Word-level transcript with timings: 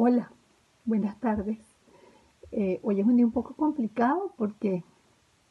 Hola, 0.00 0.30
buenas 0.84 1.18
tardes. 1.18 1.58
Eh, 2.52 2.78
hoy 2.84 3.00
es 3.00 3.06
un 3.08 3.16
día 3.16 3.26
un 3.26 3.32
poco 3.32 3.54
complicado 3.54 4.32
porque 4.36 4.84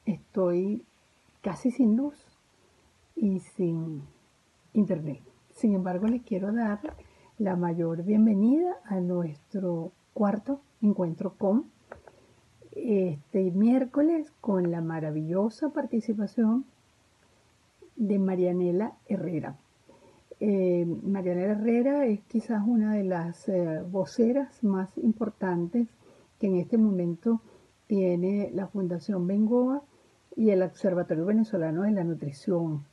estoy 0.05 0.85
casi 1.41 1.69
sin 1.69 1.97
luz 1.97 2.15
y 3.13 3.41
sin 3.41 4.03
internet. 4.71 5.21
Sin 5.51 5.73
embargo, 5.73 6.07
les 6.07 6.21
quiero 6.21 6.53
dar 6.53 6.79
la 7.37 7.57
mayor 7.57 8.03
bienvenida 8.03 8.77
a 8.85 9.01
nuestro 9.01 9.91
cuarto 10.13 10.61
encuentro 10.81 11.33
con 11.37 11.65
este 12.71 13.51
miércoles 13.51 14.31
con 14.39 14.71
la 14.71 14.79
maravillosa 14.79 15.71
participación 15.71 16.63
de 17.97 18.17
Marianela 18.17 18.93
Herrera. 19.09 19.57
Eh, 20.39 20.85
Mariana 21.03 21.41
Herrera 21.41 22.05
es 22.05 22.21
quizás 22.27 22.61
una 22.65 22.93
de 22.93 23.03
las 23.03 23.49
eh, 23.49 23.81
voceras 23.89 24.63
más 24.63 24.95
importantes 24.97 25.87
que 26.39 26.47
en 26.47 26.57
este 26.57 26.77
momento 26.77 27.41
tiene 27.87 28.51
la 28.53 28.67
Fundación 28.67 29.25
Bengoa 29.25 29.81
y 30.35 30.51
el 30.51 30.61
Observatorio 30.61 31.25
Venezolano 31.25 31.81
de 31.83 31.91
la 31.91 32.03
Nutrición. 32.03 32.83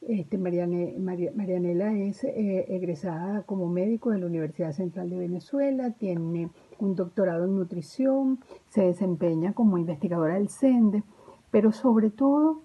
Este, 0.00 0.38
Marianela 0.38 1.92
es 1.92 2.24
eh, 2.24 2.66
egresada 2.68 3.42
como 3.42 3.68
médico 3.68 4.10
de 4.10 4.18
la 4.18 4.26
Universidad 4.26 4.72
Central 4.72 5.10
de 5.10 5.18
Venezuela, 5.18 5.90
tiene 5.92 6.50
un 6.78 6.94
doctorado 6.96 7.44
en 7.44 7.56
nutrición, 7.56 8.40
se 8.68 8.82
desempeña 8.82 9.52
como 9.52 9.78
investigadora 9.78 10.34
del 10.34 10.48
CENDE, 10.48 11.02
pero 11.50 11.72
sobre 11.72 12.10
todo 12.10 12.62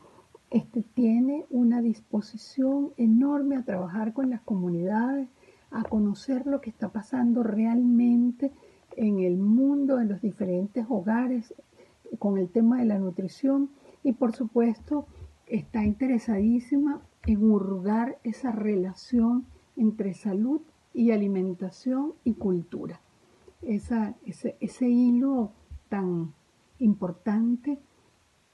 este, 0.51 0.81
tiene 0.81 1.45
una 1.49 1.81
disposición 1.81 2.91
enorme 2.97 3.55
a 3.55 3.63
trabajar 3.63 4.11
con 4.11 4.29
las 4.29 4.41
comunidades, 4.41 5.29
a 5.71 5.83
conocer 5.83 6.45
lo 6.45 6.59
que 6.59 6.69
está 6.69 6.89
pasando 6.89 7.41
realmente 7.41 8.51
en 8.97 9.19
el 9.19 9.37
mundo, 9.37 10.01
en 10.01 10.09
los 10.09 10.21
diferentes 10.21 10.85
hogares, 10.89 11.53
con 12.19 12.37
el 12.37 12.49
tema 12.49 12.79
de 12.79 12.85
la 12.85 12.99
nutrición 12.99 13.69
y 14.03 14.11
por 14.11 14.33
supuesto 14.33 15.07
está 15.47 15.85
interesadísima 15.85 17.01
en 17.25 17.49
hurgar 17.49 18.17
esa 18.25 18.51
relación 18.51 19.45
entre 19.77 20.13
salud 20.13 20.59
y 20.93 21.11
alimentación 21.11 22.13
y 22.25 22.33
cultura. 22.33 22.99
ese, 23.61 24.15
ese 24.59 24.89
hilo 24.89 25.53
tan 25.87 26.33
importante, 26.79 27.79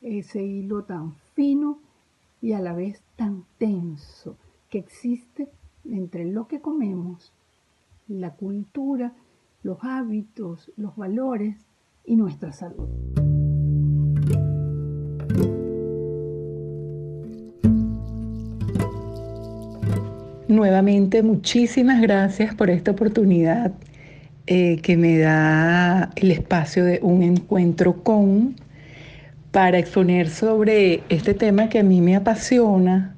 ese 0.02 0.44
hilo 0.44 0.84
tan 0.84 1.16
fino 1.34 1.87
y 2.48 2.54
a 2.54 2.62
la 2.62 2.72
vez 2.72 3.02
tan 3.18 3.44
tenso 3.58 4.38
que 4.70 4.78
existe 4.78 5.50
entre 5.84 6.24
lo 6.24 6.48
que 6.48 6.62
comemos, 6.62 7.34
la 8.08 8.36
cultura, 8.36 9.12
los 9.64 9.80
hábitos, 9.82 10.72
los 10.78 10.96
valores 10.96 11.58
y 12.06 12.16
nuestra 12.16 12.54
salud. 12.54 12.88
Nuevamente, 20.48 21.24
muchísimas 21.24 22.00
gracias 22.02 22.56
por 22.56 22.70
esta 22.70 22.92
oportunidad 22.92 23.74
eh, 24.46 24.80
que 24.82 24.96
me 24.96 25.18
da 25.18 26.12
el 26.16 26.32
espacio 26.32 26.86
de 26.86 27.02
un 27.04 27.24
encuentro 27.24 28.04
con 28.04 28.56
para 29.58 29.80
exponer 29.80 30.30
sobre 30.30 31.02
este 31.10 31.34
tema 31.34 31.68
que 31.68 31.80
a 31.80 31.84
mí 31.84 32.00
me 32.00 32.16
apasiona 32.16 33.16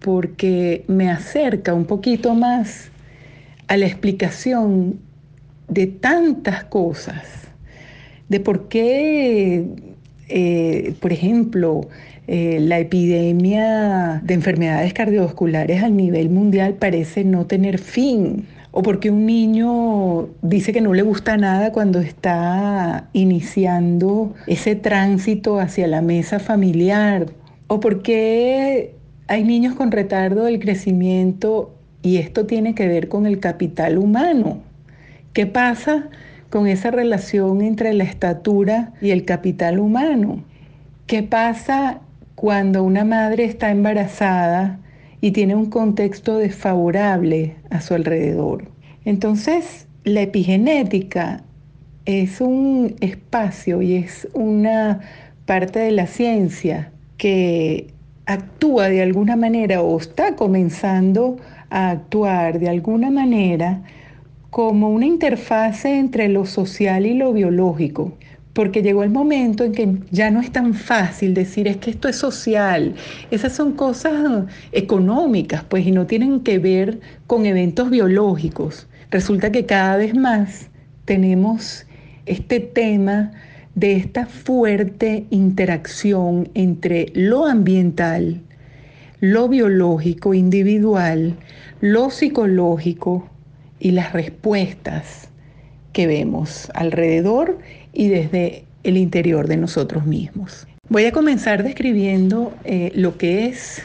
porque 0.00 0.82
me 0.88 1.08
acerca 1.08 1.72
un 1.72 1.84
poquito 1.84 2.34
más 2.34 2.90
a 3.68 3.76
la 3.76 3.86
explicación 3.86 4.98
de 5.68 5.86
tantas 5.86 6.64
cosas, 6.64 7.22
de 8.28 8.40
por 8.40 8.66
qué, 8.66 9.64
eh, 10.28 10.92
por 10.98 11.12
ejemplo, 11.12 11.82
eh, 12.26 12.58
la 12.58 12.80
epidemia 12.80 14.22
de 14.24 14.34
enfermedades 14.34 14.92
cardiovasculares 14.92 15.84
a 15.84 15.88
nivel 15.88 16.30
mundial 16.30 16.74
parece 16.74 17.22
no 17.22 17.46
tener 17.46 17.78
fin 17.78 18.44
o 18.76 18.82
porque 18.82 19.08
un 19.08 19.24
niño 19.24 20.30
dice 20.42 20.72
que 20.72 20.80
no 20.80 20.94
le 20.94 21.02
gusta 21.02 21.36
nada 21.36 21.70
cuando 21.70 22.00
está 22.00 23.08
iniciando 23.12 24.34
ese 24.48 24.74
tránsito 24.74 25.60
hacia 25.60 25.86
la 25.86 26.02
mesa 26.02 26.40
familiar, 26.40 27.26
o 27.68 27.78
porque 27.78 28.96
hay 29.28 29.44
niños 29.44 29.76
con 29.76 29.92
retardo 29.92 30.46
del 30.46 30.58
crecimiento 30.58 31.72
y 32.02 32.16
esto 32.16 32.46
tiene 32.46 32.74
que 32.74 32.88
ver 32.88 33.06
con 33.08 33.26
el 33.26 33.38
capital 33.38 33.96
humano. 33.96 34.58
¿Qué 35.34 35.46
pasa 35.46 36.08
con 36.50 36.66
esa 36.66 36.90
relación 36.90 37.62
entre 37.62 37.94
la 37.94 38.02
estatura 38.02 38.92
y 39.00 39.10
el 39.10 39.24
capital 39.24 39.78
humano? 39.78 40.42
¿Qué 41.06 41.22
pasa 41.22 42.00
cuando 42.34 42.82
una 42.82 43.04
madre 43.04 43.44
está 43.44 43.70
embarazada 43.70 44.80
y 45.24 45.30
tiene 45.30 45.54
un 45.54 45.70
contexto 45.70 46.36
desfavorable 46.36 47.56
a 47.70 47.80
su 47.80 47.94
alrededor. 47.94 48.68
Entonces, 49.06 49.86
la 50.04 50.20
epigenética 50.20 51.44
es 52.04 52.42
un 52.42 52.94
espacio 53.00 53.80
y 53.80 53.94
es 53.94 54.28
una 54.34 55.00
parte 55.46 55.78
de 55.78 55.92
la 55.92 56.06
ciencia 56.08 56.92
que 57.16 57.86
actúa 58.26 58.90
de 58.90 59.00
alguna 59.00 59.34
manera 59.34 59.80
o 59.80 59.96
está 59.98 60.36
comenzando 60.36 61.38
a 61.70 61.88
actuar 61.88 62.58
de 62.58 62.68
alguna 62.68 63.10
manera 63.10 63.80
como 64.50 64.90
una 64.90 65.06
interfase 65.06 65.98
entre 65.98 66.28
lo 66.28 66.44
social 66.44 67.06
y 67.06 67.14
lo 67.14 67.32
biológico 67.32 68.12
porque 68.54 68.82
llegó 68.82 69.02
el 69.02 69.10
momento 69.10 69.64
en 69.64 69.72
que 69.72 69.98
ya 70.10 70.30
no 70.30 70.40
es 70.40 70.50
tan 70.52 70.74
fácil 70.74 71.34
decir 71.34 71.68
es 71.68 71.76
que 71.78 71.90
esto 71.90 72.08
es 72.08 72.16
social. 72.16 72.94
Esas 73.30 73.52
son 73.52 73.72
cosas 73.72 74.44
económicas, 74.72 75.64
pues, 75.64 75.86
y 75.86 75.90
no 75.90 76.06
tienen 76.06 76.40
que 76.40 76.58
ver 76.58 77.00
con 77.26 77.46
eventos 77.46 77.90
biológicos. 77.90 78.86
Resulta 79.10 79.50
que 79.50 79.66
cada 79.66 79.96
vez 79.96 80.14
más 80.14 80.70
tenemos 81.04 81.84
este 82.26 82.60
tema 82.60 83.32
de 83.74 83.96
esta 83.96 84.26
fuerte 84.26 85.26
interacción 85.30 86.48
entre 86.54 87.10
lo 87.12 87.46
ambiental, 87.46 88.40
lo 89.18 89.48
biológico 89.48 90.32
individual, 90.32 91.36
lo 91.80 92.08
psicológico 92.10 93.28
y 93.80 93.90
las 93.90 94.12
respuestas 94.12 95.28
que 95.92 96.06
vemos 96.06 96.70
alrededor 96.74 97.58
y 97.94 98.08
desde 98.08 98.64
el 98.82 98.96
interior 98.96 99.48
de 99.48 99.56
nosotros 99.56 100.04
mismos. 100.06 100.66
Voy 100.88 101.06
a 101.06 101.12
comenzar 101.12 101.62
describiendo 101.62 102.52
eh, 102.64 102.92
lo 102.94 103.16
que 103.16 103.46
es 103.46 103.82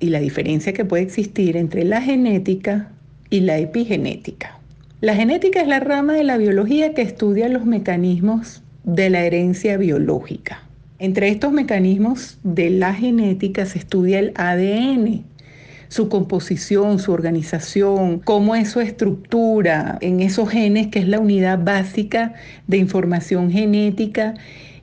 y 0.00 0.08
la 0.10 0.18
diferencia 0.18 0.72
que 0.72 0.84
puede 0.84 1.04
existir 1.04 1.56
entre 1.56 1.84
la 1.84 2.02
genética 2.02 2.90
y 3.30 3.40
la 3.40 3.58
epigenética. 3.58 4.58
La 5.00 5.14
genética 5.14 5.60
es 5.60 5.68
la 5.68 5.80
rama 5.80 6.14
de 6.14 6.24
la 6.24 6.36
biología 6.36 6.94
que 6.94 7.02
estudia 7.02 7.48
los 7.48 7.66
mecanismos 7.66 8.62
de 8.84 9.10
la 9.10 9.24
herencia 9.24 9.76
biológica. 9.76 10.62
Entre 10.98 11.28
estos 11.28 11.52
mecanismos 11.52 12.38
de 12.42 12.70
la 12.70 12.94
genética 12.94 13.66
se 13.66 13.78
estudia 13.78 14.18
el 14.18 14.32
ADN, 14.36 15.24
su 15.94 16.08
composición, 16.08 16.98
su 16.98 17.12
organización, 17.12 18.18
cómo 18.18 18.56
es 18.56 18.70
su 18.70 18.80
estructura 18.80 19.96
en 20.00 20.18
esos 20.18 20.48
genes, 20.48 20.88
que 20.88 20.98
es 20.98 21.06
la 21.06 21.20
unidad 21.20 21.62
básica 21.62 22.34
de 22.66 22.78
información 22.78 23.52
genética, 23.52 24.34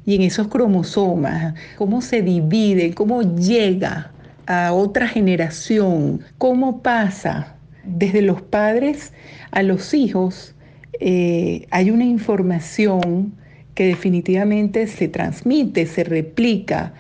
y 0.06 0.16
en 0.16 0.22
esos 0.22 0.48
cromosomas, 0.48 1.54
cómo 1.78 2.02
se 2.02 2.22
divide, 2.22 2.94
cómo 2.94 3.24
llega 3.36 4.14
a 4.48 4.72
otra 4.72 5.06
generación, 5.06 6.22
cómo 6.38 6.82
pasa 6.82 7.58
desde 7.84 8.22
los 8.22 8.42
padres 8.42 9.12
a 9.52 9.64
los 9.64 9.94
hijos. 9.94 10.56
Eh, 11.02 11.68
hay 11.72 11.92
una 11.92 12.06
información 12.06 13.34
que 13.76 13.86
definitivamente 13.86 14.88
se 14.88 15.10
transmite, 15.10 15.88
se 15.88 16.06
replica 16.06 16.94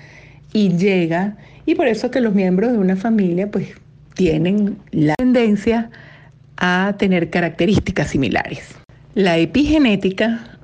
y 0.51 0.75
llega, 0.75 1.37
y 1.65 1.75
por 1.75 1.87
eso 1.87 2.11
que 2.11 2.19
los 2.19 2.35
miembros 2.35 2.73
de 2.73 2.77
una 2.77 2.97
familia 2.97 3.49
pues 3.49 3.80
tienen 4.13 4.77
la 4.91 5.15
tendencia 5.15 5.89
a 6.57 6.95
tener 6.97 7.29
características 7.29 8.09
similares. 8.09 8.75
La 9.15 9.37
epigenética, 9.37 10.57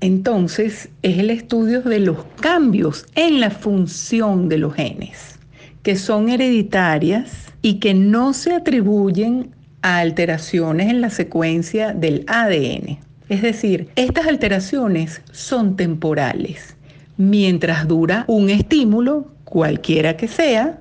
entonces, 0.00 0.88
es 1.02 1.18
el 1.18 1.30
estudio 1.30 1.82
de 1.82 2.00
los 2.00 2.24
cambios 2.40 3.06
en 3.14 3.40
la 3.40 3.50
función 3.50 4.48
de 4.48 4.58
los 4.58 4.74
genes, 4.74 5.38
que 5.82 5.96
son 5.96 6.28
hereditarias 6.28 7.52
y 7.62 7.74
que 7.74 7.94
no 7.94 8.32
se 8.32 8.54
atribuyen 8.54 9.50
a 9.82 9.98
alteraciones 9.98 10.88
en 10.88 11.00
la 11.00 11.10
secuencia 11.10 11.92
del 11.92 12.24
ADN. 12.26 12.98
Es 13.28 13.42
decir, 13.42 13.88
estas 13.96 14.26
alteraciones 14.26 15.20
son 15.32 15.76
temporales. 15.76 16.76
Mientras 17.16 17.86
dura 17.86 18.24
un 18.26 18.48
estímulo, 18.48 19.30
cualquiera 19.44 20.16
que 20.16 20.28
sea, 20.28 20.78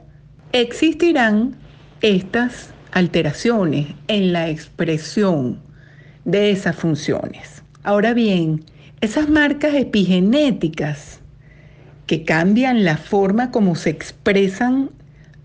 existirán 0.53 1.55
estas 2.01 2.69
alteraciones 2.91 3.87
en 4.07 4.33
la 4.33 4.49
expresión 4.49 5.59
de 6.25 6.51
esas 6.51 6.75
funciones. 6.75 7.63
Ahora 7.83 8.13
bien, 8.13 8.63
esas 9.01 9.29
marcas 9.29 9.73
epigenéticas 9.75 11.19
que 12.05 12.23
cambian 12.23 12.83
la 12.83 12.97
forma 12.97 13.51
como 13.51 13.75
se 13.75 13.89
expresan 13.89 14.89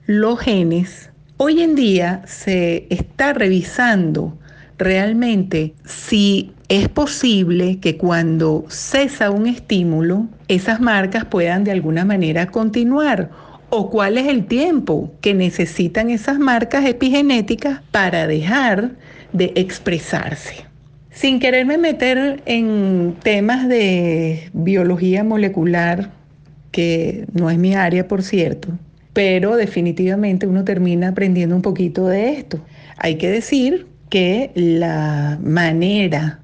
los 0.07 0.41
genes, 0.41 1.11
hoy 1.37 1.63
en 1.63 1.75
día 1.75 2.23
se 2.27 2.87
está 2.91 3.33
revisando 3.33 4.39
realmente 4.79 5.75
si 5.85 6.53
es 6.69 6.89
posible 6.89 7.79
que 7.81 7.97
cuando 7.97 8.65
cesa 8.69 9.31
un 9.31 9.47
estímulo, 9.47 10.27
esas 10.49 10.81
marcas 10.81 11.25
puedan 11.27 11.65
de 11.65 11.73
alguna 11.73 12.05
manera 12.05 12.47
continuar 12.47 13.31
o 13.75 13.89
cuál 13.89 14.19
es 14.19 14.29
el 14.29 14.45
tiempo 14.45 15.11
que 15.23 15.33
necesitan 15.33 16.11
esas 16.11 16.39
marcas 16.39 16.85
epigenéticas 16.85 17.81
para 17.91 18.27
dejar 18.27 18.91
de 19.33 19.51
expresarse. 19.55 20.67
Sin 21.11 21.41
quererme 21.41 21.79
meter 21.79 22.43
en 22.45 23.17
temas 23.23 23.67
de 23.67 24.51
biología 24.53 25.25
molecular, 25.25 26.11
que 26.71 27.25
no 27.33 27.49
es 27.49 27.57
mi 27.57 27.75
área, 27.75 28.07
por 28.09 28.23
cierto, 28.23 28.69
pero 29.15 29.57
definitivamente 29.57 30.47
uno 30.47 30.65
termina 30.65 31.09
aprendiendo 31.09 31.57
un 31.57 31.63
poquito 31.63 32.07
de 32.07 32.35
esto. 32.35 32.61
Hay 32.99 33.15
que 33.15 33.31
decir 33.31 33.87
que 34.11 34.51
la 34.55 35.39
manera 35.43 36.41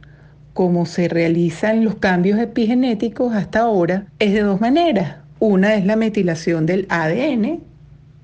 como 0.54 0.86
se 0.86 1.08
realizan 1.08 1.84
los 1.84 1.96
cambios 1.96 2.38
epigenéticos 2.38 3.34
hasta 3.34 3.60
ahora 3.60 4.06
es 4.18 4.32
de 4.32 4.40
dos 4.40 4.62
maneras. 4.62 5.27
Una 5.40 5.74
es 5.74 5.86
la 5.86 5.96
metilación 5.96 6.66
del 6.66 6.86
ADN 6.88 7.60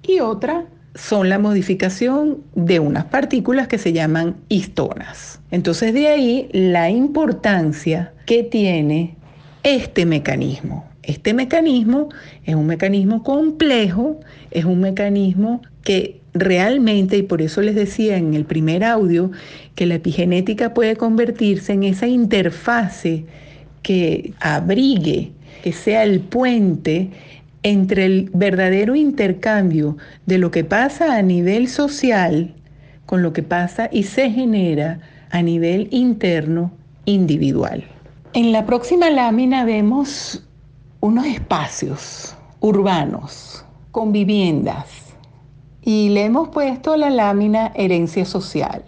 y 0.02 0.20
otra 0.20 0.66
son 0.94 1.28
la 1.28 1.38
modificación 1.38 2.38
de 2.54 2.80
unas 2.80 3.06
partículas 3.06 3.68
que 3.68 3.78
se 3.78 3.92
llaman 3.92 4.36
histonas. 4.48 5.40
Entonces 5.50 5.92
de 5.94 6.08
ahí 6.08 6.48
la 6.52 6.90
importancia 6.90 8.12
que 8.26 8.42
tiene 8.42 9.16
este 9.62 10.06
mecanismo. 10.06 10.88
Este 11.02 11.34
mecanismo 11.34 12.08
es 12.44 12.54
un 12.54 12.66
mecanismo 12.66 13.22
complejo, 13.22 14.20
es 14.50 14.64
un 14.64 14.80
mecanismo 14.80 15.60
que 15.82 16.20
realmente, 16.32 17.18
y 17.18 17.22
por 17.22 17.42
eso 17.42 17.60
les 17.60 17.74
decía 17.74 18.16
en 18.16 18.34
el 18.34 18.44
primer 18.44 18.84
audio, 18.84 19.30
que 19.74 19.86
la 19.86 19.96
epigenética 19.96 20.74
puede 20.74 20.96
convertirse 20.96 21.72
en 21.72 21.84
esa 21.84 22.06
interfase 22.06 23.24
que 23.82 24.32
abrigue, 24.40 25.32
que 25.64 25.72
sea 25.72 26.02
el 26.02 26.20
puente 26.20 27.10
entre 27.62 28.04
el 28.04 28.30
verdadero 28.34 28.94
intercambio 28.96 29.96
de 30.26 30.36
lo 30.36 30.50
que 30.50 30.62
pasa 30.62 31.16
a 31.16 31.22
nivel 31.22 31.68
social 31.68 32.54
con 33.06 33.22
lo 33.22 33.32
que 33.32 33.42
pasa 33.42 33.88
y 33.90 34.02
se 34.02 34.30
genera 34.30 35.00
a 35.30 35.40
nivel 35.40 35.88
interno 35.90 36.70
individual. 37.06 37.82
En 38.34 38.52
la 38.52 38.66
próxima 38.66 39.08
lámina 39.08 39.64
vemos 39.64 40.46
unos 41.00 41.24
espacios 41.24 42.36
urbanos 42.60 43.64
con 43.90 44.12
viviendas 44.12 45.14
y 45.80 46.10
le 46.10 46.26
hemos 46.26 46.50
puesto 46.50 46.94
la 46.98 47.08
lámina 47.08 47.72
herencia 47.74 48.26
social. 48.26 48.84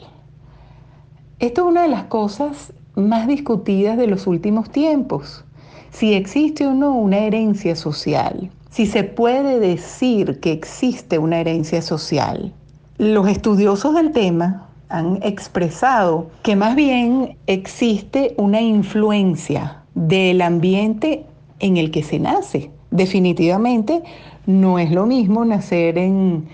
Esto 1.39 1.63
es 1.63 1.69
una 1.69 1.85
de 1.85 1.89
las 1.89 2.05
cosas 2.05 2.75
más 2.97 3.27
discutidas 3.27 3.97
de 3.97 4.09
los 4.09 4.27
últimos 4.27 4.69
tiempos, 4.69 5.46
si 5.91 6.15
existe 6.15 6.67
o 6.67 6.75
no 6.75 6.95
una 6.95 7.19
herencia 7.19 7.77
social, 7.77 8.51
si 8.71 8.87
se 8.87 9.05
puede 9.05 9.59
decir 9.59 10.41
que 10.41 10.53
existe 10.53 11.19
una 11.19 11.41
herencia 11.41 11.83
social. 11.83 12.53
Los 12.99 13.29
estudiosos 13.29 13.95
del 13.95 14.13
tema 14.13 14.69
han 14.89 15.19
expresado 15.23 16.31
que 16.43 16.57
más 16.57 16.77
bien 16.77 17.37
existe 17.47 18.35
una 18.37 18.61
influencia 18.61 19.83
del 19.95 20.43
ambiente 20.43 21.25
en 21.59 21.77
el 21.77 21.91
que 21.91 22.03
se 22.03 22.19
nace. 22.19 22.71
Definitivamente 22.91 24.03
no 24.47 24.79
es 24.79 24.91
lo 24.93 25.07
mismo 25.07 25.45
nacer 25.45 25.99
en 25.99 26.47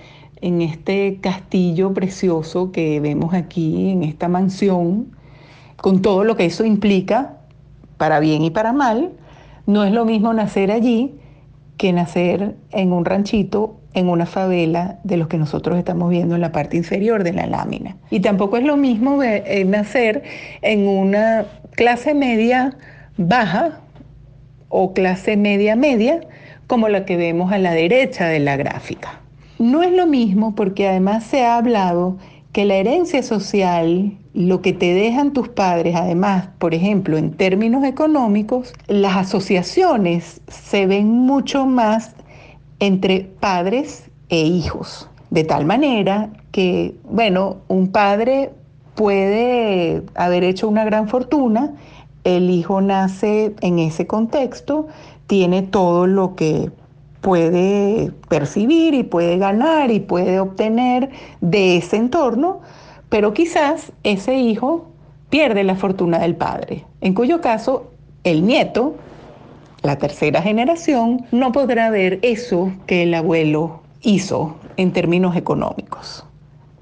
en 0.43 0.61
este 0.61 1.19
castillo 1.21 1.95
precioso 1.95 2.73
que 2.73 3.01
vemos 3.01 3.33
aquí, 3.33 3.91
en 3.91 4.03
esta 4.03 4.29
mansión, 4.29 5.07
con 5.77 6.03
todo 6.03 6.25
lo 6.25 6.37
que 6.37 6.45
eso 6.45 6.65
implica, 6.65 7.39
para 7.97 8.19
bien 8.19 8.43
y 8.43 8.51
para 8.51 8.73
mal, 8.73 9.13
no 9.67 9.85
es 9.85 9.93
lo 9.93 10.05
mismo 10.05 10.33
nacer 10.33 10.71
allí 10.71 11.15
que 11.77 11.93
nacer 11.93 12.55
en 12.71 12.93
un 12.93 13.05
ranchito, 13.05 13.81
en 13.95 14.09
una 14.09 14.27
favela 14.27 14.99
de 15.05 15.17
los 15.17 15.29
que 15.29 15.39
nosotros 15.39 15.79
estamos 15.79 16.11
viendo 16.11 16.35
en 16.35 16.41
la 16.41 16.53
parte 16.53 16.77
inferior 16.77 17.25
de 17.25 17.33
la 17.33 17.47
lámina. 17.47 17.97
Y 18.11 18.21
tampoco 18.21 18.57
es 18.57 18.65
lo 18.65 18.77
mismo 18.77 19.23
eh, 19.23 19.65
nacer 19.67 20.23
en 20.63 20.87
una 20.87 21.47
clase 21.73 22.15
media 22.15 22.77
baja 23.17 23.81
o 24.69 24.95
clase 24.95 25.37
media 25.37 25.77
media 25.77 26.21
como 26.67 26.89
la 26.89 27.05
que 27.05 27.17
vemos 27.17 27.53
a 27.53 27.59
la 27.59 27.73
derecha 27.73 28.27
de 28.27 28.41
la 28.41 28.57
gráfica. 28.57 29.21
No 29.59 29.83
es 29.83 29.93
lo 29.93 30.07
mismo 30.07 30.55
porque 30.55 30.89
además 30.89 31.25
se 31.25 31.45
ha 31.45 31.57
hablado 31.57 32.17
que 32.53 32.65
la 32.65 32.75
herencia 32.75 33.23
social, 33.23 34.17
lo 34.35 34.63
que 34.63 34.73
te 34.73 34.95
dejan 34.95 35.33
tus 35.33 35.49
padres, 35.49 35.95
además, 35.95 36.49
por 36.59 36.75
ejemplo, 36.75 37.19
en 37.19 37.33
términos 37.33 37.85
económicos, 37.85 38.73
las 38.87 39.17
asociaciones 39.17 40.41
se 40.49 40.87
ven 40.87 41.09
mucho 41.09 41.67
más 41.67 42.15
entre 42.81 43.31
padres 43.41 44.11
e 44.31 44.41
hijos. 44.41 45.09
De 45.31 45.45
tal 45.45 45.67
manera 45.67 46.31
que, 46.51 46.95
bueno, 47.05 47.59
un 47.69 47.89
padre 47.89 48.51
puede 48.95 50.03
haber 50.15 50.45
hecho 50.45 50.69
una 50.69 50.85
gran 50.85 51.09
fortuna, 51.09 51.75
el 52.25 52.51
hijo 52.51 52.81
nace 52.81 53.55
en 53.61 53.79
ese 53.79 54.07
contexto, 54.07 54.89
tiene 55.27 55.63
todo 55.63 56.07
lo 56.07 56.35
que 56.37 56.71
puede 57.21 58.13
percibir 58.29 58.95
y 58.95 59.03
puede 59.03 59.39
ganar 59.39 59.91
y 59.91 60.01
puede 60.01 60.41
obtener 60.41 61.11
de 61.41 61.77
ese 61.77 61.97
entorno, 61.97 62.61
pero 63.13 63.35
quizás 63.35 63.93
ese 64.05 64.37
hijo 64.37 64.87
pierde 65.29 65.65
la 65.65 65.75
fortuna 65.75 66.19
del 66.19 66.35
padre, 66.35 66.87
en 67.03 67.13
cuyo 67.13 67.43
caso 67.43 67.91
el 68.25 68.47
nieto, 68.47 68.95
la 69.83 69.97
tercera 69.99 70.41
generación, 70.41 71.27
no 71.31 71.53
podrá 71.53 71.91
ver 71.91 72.21
eso 72.23 72.73
que 72.87 73.03
el 73.03 73.13
abuelo 73.13 73.83
hizo 74.01 74.57
en 74.79 74.93
términos 74.95 75.37
económicos. 75.37 76.25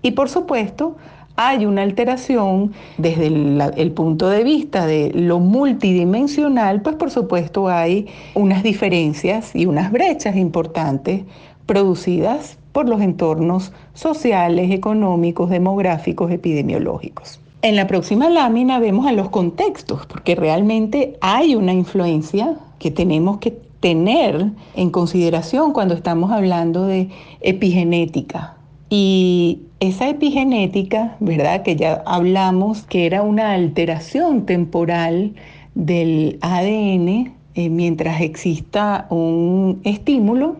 Y 0.02 0.12
por 0.12 0.28
supuesto, 0.28 0.96
hay 1.34 1.66
una 1.66 1.82
alteración 1.82 2.74
desde 2.96 3.26
el, 3.26 3.90
punto 3.90 4.28
de 4.28 4.44
vista 4.44 4.86
de 4.86 5.10
lo 5.12 5.40
multidimensional, 5.40 6.80
pues 6.80 6.94
por 6.94 7.10
supuesto 7.10 7.68
hay 7.68 8.06
unas 8.36 8.62
diferencias 8.62 9.56
y 9.56 9.66
unas 9.66 9.90
brechas 9.90 10.36
importantes 10.36 11.24
producidas 11.66 12.59
por 12.72 12.88
los 12.88 13.00
entornos 13.00 13.72
sociales, 13.94 14.70
económicos, 14.70 15.50
demográficos, 15.50 16.30
epidemiológicos. 16.30 17.40
En 17.62 17.76
la 17.76 17.86
próxima 17.86 18.30
lámina 18.30 18.78
vemos 18.78 19.06
a 19.06 19.12
los 19.12 19.28
contextos, 19.28 20.06
porque 20.06 20.34
realmente 20.34 21.18
hay 21.20 21.54
una 21.54 21.74
influencia 21.74 22.56
que 22.78 22.90
tenemos 22.90 23.38
que 23.38 23.50
tener 23.80 24.50
en 24.74 24.90
consideración 24.90 25.72
cuando 25.72 25.94
estamos 25.94 26.30
hablando 26.30 26.86
de 26.86 27.08
epigenética. 27.40 28.54
Y 28.88 29.60
esa 29.80 30.08
epigenética, 30.08 31.16
¿verdad? 31.20 31.62
Que 31.62 31.76
ya 31.76 32.02
hablamos 32.06 32.82
que 32.82 33.06
era 33.06 33.22
una 33.22 33.52
alteración 33.52 34.46
temporal 34.46 35.34
del 35.74 36.38
ADN 36.42 37.32
eh, 37.54 37.68
mientras 37.70 38.20
exista 38.20 39.06
un 39.10 39.80
estímulo. 39.84 40.56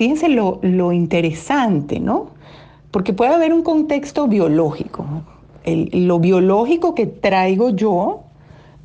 Fíjense 0.00 0.30
lo, 0.30 0.92
interesante, 0.92 2.00
¿no? 2.00 2.28
Porque 2.90 3.12
puede 3.12 3.34
haber 3.34 3.52
un 3.52 3.60
contexto 3.60 4.28
biológico. 4.28 5.04
lo 5.66 6.18
biológico 6.18 6.94
que 6.94 7.04
traigo 7.04 7.68
yo 7.68 8.20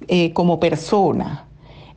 eh, 0.10 0.34
como 0.34 0.60
persona, 0.60 1.45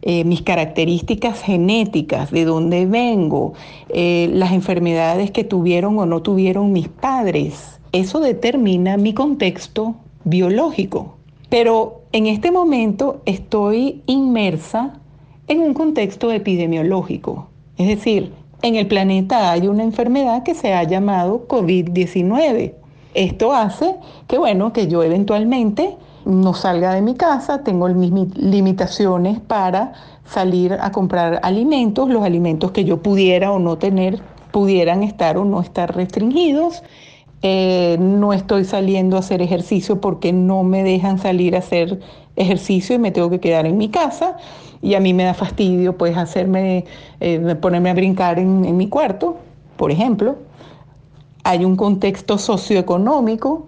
eh, 0.03 0.23
mis 0.23 0.43
características 0.43 1.43
genéticas, 1.43 2.31
de 2.31 2.45
dónde 2.45 2.87
vengo, 2.87 3.55
eh, 3.89 4.31
las 4.33 4.53
enfermedades 4.53 5.33
que 5.33 5.43
tuvieron 5.43 5.99
o 5.99 6.07
no 6.07 6.23
tuvieron 6.23 6.71
mis 6.71 6.87
padres. 6.87 7.81
Eso 7.91 8.21
determina 8.21 8.97
mi 8.99 9.15
contexto 9.15 9.97
biológico. 10.23 11.17
Pero 11.49 12.03
en 12.13 12.29
este 12.29 12.53
momento 12.53 13.21
estoy 13.27 14.01
inmersa 14.07 15.01
en 15.49 15.59
un 15.59 15.75
contexto 15.75 16.31
epidemiológico. 16.31 17.49
Es 17.79 17.89
decir, 17.89 18.31
en 18.63 18.75
el 18.75 18.87
planeta 18.87 19.51
hay 19.53 19.69
una 19.69 19.83
enfermedad 19.83 20.43
que 20.43 20.55
se 20.55 20.75
ha 20.75 20.83
llamado 20.83 21.47
COVID-19. 21.47 22.75
Esto 23.15 23.53
hace 23.53 23.97
que, 24.27 24.39
bueno, 24.39 24.73
que 24.73 24.89
yo 24.89 25.03
eventualmente 25.03 25.97
no 26.25 26.55
salga 26.55 26.93
de 26.93 27.03
mi 27.03 27.15
casa, 27.15 27.65
tengo 27.65 27.89
mis 27.89 28.37
limitaciones 28.37 29.41
para 29.41 29.93
salir 30.27 30.75
a 30.75 30.93
comprar 30.93 31.41
alimentos, 31.43 32.09
los 32.09 32.25
alimentos 32.25 32.73
que 32.73 32.85
yo 32.85 33.03
pudiera 33.03 33.51
o 33.51 33.59
no 33.59 33.79
tener 33.79 34.21
pudieran 34.51 35.03
estar 35.03 35.39
o 35.39 35.45
no 35.45 35.61
estar 35.61 35.95
restringidos 35.95 36.83
eh, 37.43 37.97
no 38.01 38.33
estoy 38.33 38.65
saliendo 38.65 39.17
a 39.17 39.21
hacer 39.21 39.43
ejercicio 39.43 40.01
porque 40.01 40.33
no 40.33 40.65
me 40.65 40.83
dejan 40.83 41.19
salir 41.19 41.55
a 41.55 41.61
hacer 41.61 42.01
ejercicio 42.37 42.97
y 42.97 42.99
me 42.99 43.13
tengo 43.13 43.31
que 43.31 43.41
quedar 43.41 43.67
en 43.67 43.77
mi 43.77 43.89
casa 43.89 44.37
y 44.83 44.95
a 44.95 45.01
mí 45.01 45.15
me 45.15 45.25
da 45.25 45.35
fastidio 45.35 45.97
pues 45.97 46.17
hacerme, 46.17 46.85
eh, 47.21 47.57
ponerme 47.61 47.91
a 47.91 47.95
brincar 47.95 48.39
en, 48.39 48.65
en 48.65 48.77
mi 48.77 48.89
cuarto, 48.89 49.37
por 49.77 49.91
ejemplo. 49.91 50.37
Hay 51.45 51.65
un 51.65 51.77
contexto 51.77 52.39
socioeconómico 52.39 53.67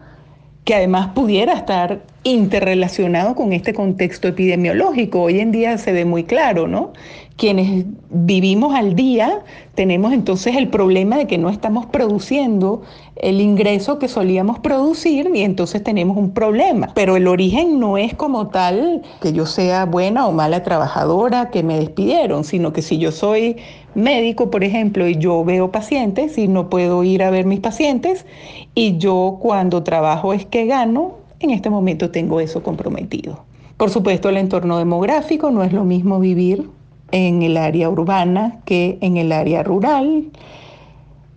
que 0.64 0.74
además 0.74 1.08
pudiera 1.14 1.54
estar 1.54 2.02
interrelacionado 2.22 3.34
con 3.34 3.52
este 3.52 3.72
contexto 3.72 4.28
epidemiológico. 4.28 5.22
Hoy 5.22 5.40
en 5.40 5.52
día 5.52 5.78
se 5.78 5.92
ve 5.92 6.04
muy 6.04 6.24
claro, 6.24 6.68
¿no? 6.68 6.92
Quienes 7.40 7.86
vivimos 8.10 8.74
al 8.74 8.94
día 8.94 9.40
tenemos 9.74 10.12
entonces 10.12 10.56
el 10.56 10.68
problema 10.68 11.16
de 11.16 11.26
que 11.26 11.38
no 11.38 11.48
estamos 11.48 11.86
produciendo 11.86 12.82
el 13.16 13.40
ingreso 13.40 13.98
que 13.98 14.08
solíamos 14.08 14.58
producir 14.58 15.30
y 15.34 15.40
entonces 15.40 15.82
tenemos 15.82 16.18
un 16.18 16.32
problema. 16.32 16.90
Pero 16.94 17.16
el 17.16 17.26
origen 17.26 17.80
no 17.80 17.96
es 17.96 18.12
como 18.12 18.48
tal 18.48 19.00
que 19.22 19.32
yo 19.32 19.46
sea 19.46 19.86
buena 19.86 20.26
o 20.26 20.32
mala 20.32 20.62
trabajadora, 20.62 21.48
que 21.48 21.62
me 21.62 21.78
despidieron, 21.78 22.44
sino 22.44 22.74
que 22.74 22.82
si 22.82 22.98
yo 22.98 23.10
soy 23.10 23.56
médico, 23.94 24.50
por 24.50 24.62
ejemplo, 24.62 25.08
y 25.08 25.16
yo 25.16 25.42
veo 25.42 25.72
pacientes 25.72 26.36
y 26.36 26.46
no 26.46 26.68
puedo 26.68 27.02
ir 27.04 27.22
a 27.22 27.30
ver 27.30 27.46
mis 27.46 27.60
pacientes 27.60 28.26
y 28.74 28.98
yo 28.98 29.38
cuando 29.40 29.82
trabajo 29.82 30.34
es 30.34 30.44
que 30.44 30.66
gano, 30.66 31.14
en 31.38 31.52
este 31.52 31.70
momento 31.70 32.10
tengo 32.10 32.38
eso 32.38 32.62
comprometido. 32.62 33.46
Por 33.78 33.88
supuesto, 33.88 34.28
el 34.28 34.36
entorno 34.36 34.76
demográfico 34.76 35.50
no 35.50 35.64
es 35.64 35.72
lo 35.72 35.84
mismo 35.84 36.20
vivir 36.20 36.68
en 37.12 37.42
el 37.42 37.56
área 37.56 37.88
urbana 37.88 38.58
que 38.64 38.98
en 39.00 39.16
el 39.16 39.32
área 39.32 39.62
rural. 39.62 40.24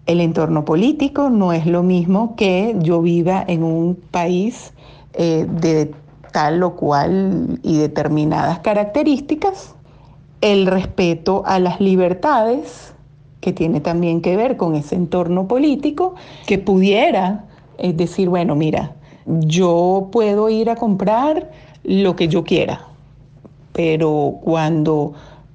El 0.06 0.20
entorno 0.20 0.66
político 0.66 1.30
no 1.30 1.54
es 1.54 1.66
lo 1.66 1.82
mismo 1.82 2.36
que 2.36 2.76
yo 2.80 3.02
viva 3.02 3.44
en 3.48 3.64
un 3.64 3.96
país 3.96 4.74
eh, 5.14 5.48
de 5.50 5.92
tal 6.32 6.64
o 6.64 6.76
cual 6.76 7.60
y 7.64 7.78
determinadas 7.78 8.60
características 8.60 9.76
el 10.44 10.66
respeto 10.66 11.44
a 11.46 11.58
las 11.58 11.80
libertades, 11.80 12.94
que 13.40 13.54
tiene 13.54 13.80
también 13.80 14.22
que 14.22 14.36
ver 14.36 14.58
con 14.58 14.76
ese 14.76 14.96
entorno 14.96 15.48
político, 15.48 16.16
que 16.46 16.60
pudiera 16.60 17.46
eh, 17.78 17.94
decir, 17.94 18.28
bueno, 18.28 18.54
mira, 18.54 18.92
yo 19.26 20.10
puedo 20.12 20.50
ir 20.50 20.70
a 20.70 20.76
comprar 20.76 21.50
lo 21.86 22.18
que 22.18 22.28
yo 22.28 22.44
quiera, 22.44 22.82
pero 23.72 24.40
cuando 24.42 25.14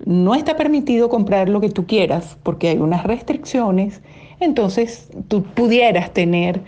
no 0.09 0.35
está 0.35 0.57
permitido 0.57 1.11
comprar 1.11 1.51
lo 1.51 1.61
que 1.61 1.69
tú 1.69 1.85
quieras 1.85 2.39
porque 2.43 2.71
hay 2.71 2.79
unas 2.79 3.05
restricciones, 3.05 4.01
entonces 4.41 5.11
tú 5.29 5.43
pudieras 5.43 6.15
tener 6.15 6.63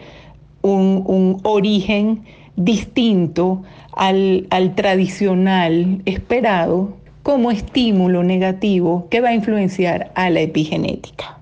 un, 0.60 1.40
origen 1.42 2.22
distinto 2.56 3.62
al, 3.96 4.46
al 4.50 4.74
tradicional 4.74 6.02
esperado 6.04 6.92
como 7.22 7.50
estímulo 7.50 8.22
negativo 8.22 9.06
que 9.08 9.22
va 9.22 9.30
a 9.30 9.34
influenciar 9.34 10.12
a 10.16 10.28
la 10.28 10.40
epigenética. 10.40 11.38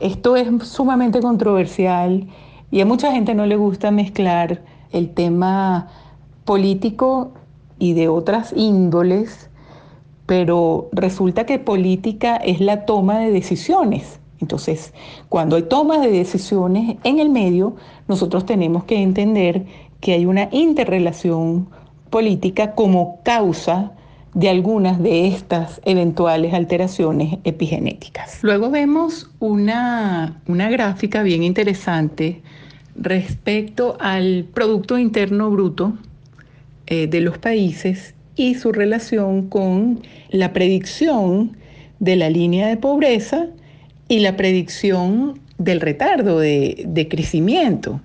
Esto 0.00 0.36
es 0.36 0.48
sumamente 0.66 1.20
controversial 1.20 2.28
y 2.70 2.80
a 2.80 2.86
mucha 2.86 3.12
gente 3.12 3.34
no 3.34 3.44
le 3.44 3.56
gusta 3.56 3.90
mezclar 3.90 4.62
el 4.90 5.10
tema 5.10 5.88
político 6.46 7.32
y 7.78 7.92
de 7.92 8.08
otras 8.08 8.54
índoles, 8.56 9.50
pero 10.32 10.88
resulta 10.92 11.44
que 11.44 11.58
política 11.58 12.36
es 12.36 12.58
la 12.58 12.86
toma 12.86 13.18
de 13.18 13.30
decisiones. 13.30 14.18
Entonces, 14.40 14.94
cuando 15.28 15.56
hay 15.56 15.64
toma 15.64 15.98
de 15.98 16.10
decisiones 16.10 16.96
en 17.04 17.18
el 17.18 17.28
medio, 17.28 17.76
nosotros 18.08 18.46
tenemos 18.46 18.84
que 18.84 18.96
entender 18.96 19.66
que 20.00 20.14
hay 20.14 20.24
una 20.24 20.48
interrelación 20.50 21.68
política 22.08 22.74
como 22.74 23.20
causa 23.24 23.92
de 24.32 24.48
algunas 24.48 25.02
de 25.02 25.26
estas 25.26 25.82
eventuales 25.84 26.54
alteraciones 26.54 27.38
epigenéticas. 27.44 28.38
Luego 28.40 28.70
vemos 28.70 29.30
una, 29.38 30.40
gráfica 30.46 31.22
bien 31.22 31.42
interesante 31.42 32.40
respecto 32.96 33.98
al 34.00 34.46
Producto 34.54 34.96
Interno 34.96 35.50
Bruto 35.50 35.92
eh, 36.86 37.06
de 37.06 37.20
los 37.20 37.36
países 37.36 38.14
y 38.36 38.54
su 38.54 38.72
relación 38.72 39.48
con 39.48 40.00
la 40.30 40.52
predicción 40.52 41.56
de 42.00 42.16
la 42.16 42.30
línea 42.30 42.68
de 42.68 42.76
pobreza 42.76 43.46
y 44.08 44.20
la 44.20 44.36
predicción 44.36 45.40
del 45.58 45.80
retardo 45.80 46.38
de 46.38 47.06
crecimiento. 47.10 48.00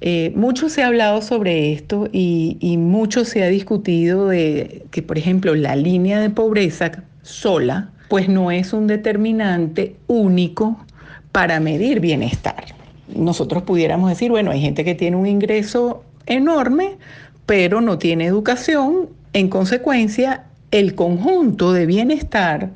Eh, 0.00 0.32
mucho 0.36 0.68
se 0.68 0.82
ha 0.82 0.86
hablado 0.86 1.22
sobre 1.22 1.72
esto 1.72 2.08
y, 2.12 2.76
mucho 2.78 3.24
se 3.24 3.42
ha 3.42 3.48
discutido 3.48 4.28
de 4.28 4.84
que, 4.90 5.02
por 5.02 5.18
ejemplo, 5.18 5.54
la 5.54 5.74
línea 5.74 6.20
de 6.20 6.30
pobreza 6.30 6.92
sola, 7.22 7.90
pues 8.08 8.28
no 8.28 8.50
es 8.50 8.72
un 8.72 8.86
determinante 8.86 9.96
único 10.06 10.78
para 11.32 11.58
medir 11.58 12.00
bienestar. 12.00 12.64
Nosotros 13.14 13.64
pudiéramos 13.64 14.10
decir, 14.10 14.30
bueno, 14.30 14.52
hay 14.52 14.60
gente 14.60 14.84
que 14.84 14.94
tiene 14.94 15.16
un 15.16 15.26
ingreso 15.26 16.04
enorme, 16.26 16.96
pero 17.46 17.80
no 17.80 17.98
tiene 17.98 18.26
educación, 18.26 19.08
en 19.32 19.48
consecuencia, 19.48 20.44
el 20.70 20.94
conjunto 20.94 21.72
de 21.72 21.86
bienestar 21.86 22.72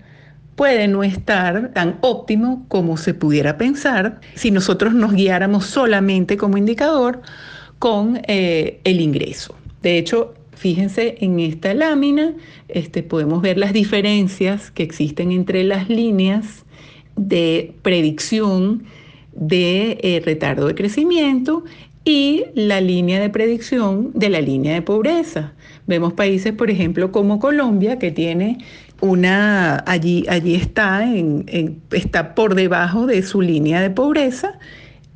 puede 0.57 0.87
no 0.89 1.03
estar 1.03 1.73
tan 1.73 1.99
óptimo 2.03 2.65
como 2.69 2.97
se 2.97 3.15
pudiera 3.15 3.57
pensar 3.57 4.21
si 4.35 4.51
nosotros 4.51 4.95
nos 4.95 5.13
guiáramos 5.13 5.67
solamente 5.67 6.37
como 6.37 6.59
indicador 6.59 7.23
con 7.79 8.21
eh, 8.29 8.81
el 8.85 9.01
ingreso. 9.01 9.55
De 9.83 9.99
hecho, 9.99 10.35
fíjense 10.53 11.17
en 11.21 11.41
esta 11.41 11.75
lámina, 11.75 12.35
este, 12.69 13.03
podemos 13.03 13.43
ver 13.43 13.59
las 13.59 13.73
diferencias 13.73 14.71
que 14.71 14.83
existen 14.83 15.33
entre 15.33 15.65
las 15.65 15.89
líneas 15.89 16.65
de 17.17 17.75
predicción 17.83 18.85
de 19.35 19.99
eh, 20.03 20.23
retardo 20.25 20.67
de 20.67 20.75
crecimiento 20.75 21.65
y 22.05 22.45
la 22.55 22.81
línea 22.81 23.21
de 23.21 23.31
predicción 23.31 24.11
de 24.15 24.29
la 24.29 24.41
línea 24.41 24.75
de 24.75 24.83
pobreza. 24.83 25.53
Vemos 25.87 26.13
países, 26.13 26.53
por 26.53 26.71
ejemplo, 26.71 27.13
como 27.13 27.39
Colombia, 27.39 27.99
que 27.99 28.11
tiene 28.11 28.59
una, 29.01 29.83
allí, 29.87 30.25
allí 30.29 30.55
está, 30.55 31.05
está 31.91 32.35
por 32.35 32.55
debajo 32.55 33.07
de 33.07 33.23
su 33.23 33.41
línea 33.41 33.81
de 33.81 33.91
pobreza 33.91 34.59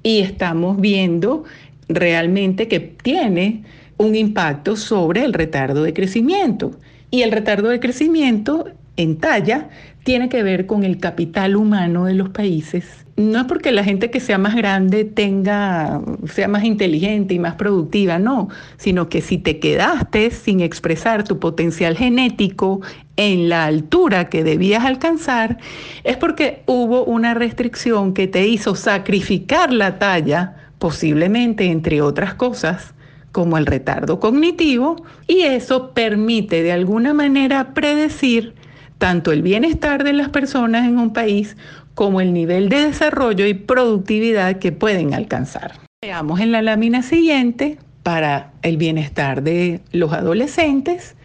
y 0.02 0.20
estamos 0.20 0.80
viendo 0.80 1.44
realmente 1.88 2.68
que 2.68 2.80
tiene 2.80 3.64
un 3.96 4.14
impacto 4.14 4.76
sobre 4.76 5.24
el 5.24 5.32
retardo 5.32 5.82
de 5.82 5.92
crecimiento. 5.92 6.72
Y 7.10 7.22
el 7.22 7.32
retardo 7.32 7.68
de 7.68 7.80
crecimiento 7.80 8.66
en 8.96 9.16
talla 9.18 9.68
tiene 10.06 10.28
que 10.28 10.44
ver 10.44 10.66
con 10.66 10.84
el 10.84 10.98
capital 10.98 11.56
humano 11.56 12.04
de 12.04 12.14
los 12.14 12.28
países. 12.28 13.04
No 13.16 13.40
es 13.40 13.44
porque 13.46 13.72
la 13.72 13.82
gente 13.82 14.08
que 14.08 14.20
sea 14.20 14.38
más 14.38 14.54
grande 14.54 15.04
tenga, 15.04 16.00
sea 16.32 16.46
más 16.46 16.62
inteligente 16.62 17.34
y 17.34 17.40
más 17.40 17.56
productiva, 17.56 18.20
no, 18.20 18.48
sino 18.76 19.08
que 19.08 19.20
si 19.20 19.36
te 19.36 19.58
quedaste 19.58 20.30
sin 20.30 20.60
expresar 20.60 21.24
tu 21.24 21.40
potencial 21.40 21.96
genético 21.96 22.82
en 23.16 23.48
la 23.48 23.64
altura 23.64 24.28
que 24.28 24.44
debías 24.44 24.84
alcanzar, 24.84 25.58
es 26.04 26.16
porque 26.16 26.62
hubo 26.66 27.02
una 27.02 27.34
restricción 27.34 28.14
que 28.14 28.28
te 28.28 28.46
hizo 28.46 28.76
sacrificar 28.76 29.72
la 29.72 29.98
talla, 29.98 30.54
posiblemente 30.78 31.64
entre 31.64 32.00
otras 32.00 32.34
cosas, 32.34 32.94
como 33.32 33.58
el 33.58 33.66
retardo 33.66 34.20
cognitivo, 34.20 35.04
y 35.26 35.40
eso 35.40 35.90
permite 35.94 36.62
de 36.62 36.70
alguna 36.70 37.12
manera 37.12 37.74
predecir 37.74 38.54
tanto 38.98 39.32
el 39.32 39.42
bienestar 39.42 40.04
de 40.04 40.12
las 40.12 40.28
personas 40.28 40.86
en 40.86 40.98
un 40.98 41.12
país 41.12 41.56
como 41.94 42.20
el 42.20 42.32
nivel 42.32 42.68
de 42.68 42.82
desarrollo 42.82 43.46
y 43.46 43.54
productividad 43.54 44.58
que 44.58 44.72
pueden 44.72 45.14
alcanzar. 45.14 45.72
Veamos 46.02 46.40
en 46.40 46.52
la 46.52 46.62
lámina 46.62 47.02
siguiente, 47.02 47.78
para 48.06 48.52
el 48.62 48.76
bienestar 48.76 49.42
de 49.42 49.80
los 49.90 50.12
adolescentes, 50.12 51.16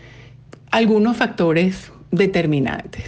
algunos 0.72 1.16
factores 1.16 1.92
determinantes. 2.10 3.04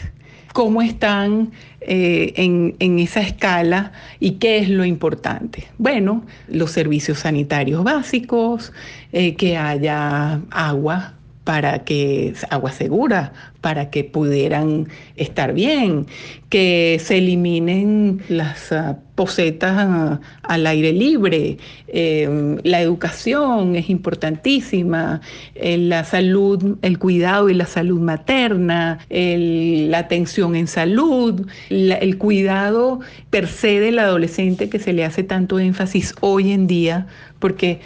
¿Cómo 0.53 0.83
están 0.83 1.53
eh, 1.81 2.33
en, 2.35 2.99
esa 2.99 3.21
escala 3.21 3.91
y 4.19 4.33
qué 4.33 4.59
es 4.59 4.69
lo 4.69 4.85
importante? 4.85 5.65
Bueno, 5.79 6.23
los 6.47 6.69
servicios 6.69 7.17
sanitarios 7.17 7.83
básicos, 7.83 8.73
eh, 9.11 9.35
que 9.35 9.57
haya 9.57 10.41
agua 10.51 11.15
para 11.43 11.83
que 11.83 12.33
agua 12.49 12.71
segura, 12.71 13.33
para 13.61 13.89
que 13.89 14.03
pudieran 14.03 14.87
estar 15.15 15.53
bien, 15.53 16.07
que 16.49 16.99
se 17.03 17.17
eliminen 17.17 18.21
las 18.29 18.71
ah, 18.71 18.99
posetas 19.15 20.19
al 20.43 20.67
aire 20.67 20.93
libre, 20.93 21.57
eh, 21.87 22.57
la 22.63 22.81
educación 22.81 23.75
es 23.75 23.89
importantísima, 23.89 25.21
eh, 25.55 25.77
la 25.77 26.03
salud, 26.05 26.77
el 26.81 26.97
cuidado 26.97 27.49
y 27.49 27.53
la 27.53 27.65
salud 27.65 27.99
materna, 27.99 28.99
la 29.09 29.97
atención 29.97 30.55
en 30.55 30.67
salud, 30.67 31.47
el 31.69 32.17
cuidado 32.17 33.01
per 33.29 33.47
se 33.47 33.79
del 33.79 33.99
adolescente 33.99 34.69
que 34.69 34.79
se 34.79 34.93
le 34.93 35.05
hace 35.05 35.23
tanto 35.23 35.59
énfasis 35.59 36.15
hoy 36.21 36.51
en 36.51 36.67
día, 36.67 37.07
porque 37.39 37.81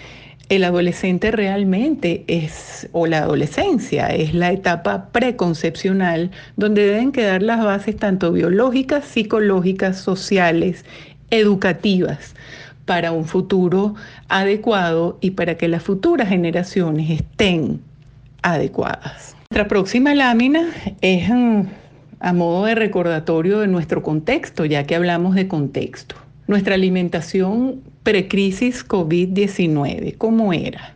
el 0.50 0.64
adolescente 0.64 1.32
realmente 1.32 2.24
es, 2.28 2.88
o 2.94 3.08
la 3.08 3.20
adolescencia, 3.20 4.08
es 4.08 4.34
la 4.34 4.52
etapa 4.52 5.10
preconcepcional 5.12 6.32
donde 6.56 6.86
deben 6.86 7.12
quedar 7.12 7.44
las 7.44 7.64
bases 7.64 7.98
tanto 7.98 8.32
biológicas, 8.32 9.06
psicológicas, 9.06 9.98
sociales, 9.98 10.86
educativas 11.32 12.36
para 12.86 13.12
un 13.12 13.26
futuro 13.26 13.96
adecuado 14.30 15.18
y 15.20 15.32
para 15.32 15.56
que 15.56 15.68
las 15.68 15.84
futuras 15.84 16.30
generaciones 16.30 17.10
estén 17.10 17.82
adecuadas. 18.42 19.36
Nuestra 19.50 19.68
próxima 19.68 20.16
lámina 20.16 20.70
es 21.02 21.30
mm, 21.30 21.64
a 22.20 22.34
modo 22.34 22.66
de 22.66 22.76
recordatorio 22.76 23.60
de 23.60 23.68
nuestro 23.68 24.02
contexto, 24.02 24.64
ya 24.66 24.86
que 24.86 24.96
hablamos 24.96 25.36
de 25.36 25.48
contexto. 25.48 26.16
Nuestra 26.48 26.76
alimentación 26.76 27.82
precrisis 28.04 28.88
COVID-19, 28.88 30.16
¿cómo 30.18 30.54
era? 30.54 30.94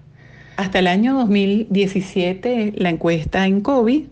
Hasta 0.56 0.80
el 0.80 0.88
año 0.88 1.14
2017, 1.16 2.76
la 2.78 2.90
encuesta 2.90 3.46
en 3.46 3.60
COVID 3.60 4.06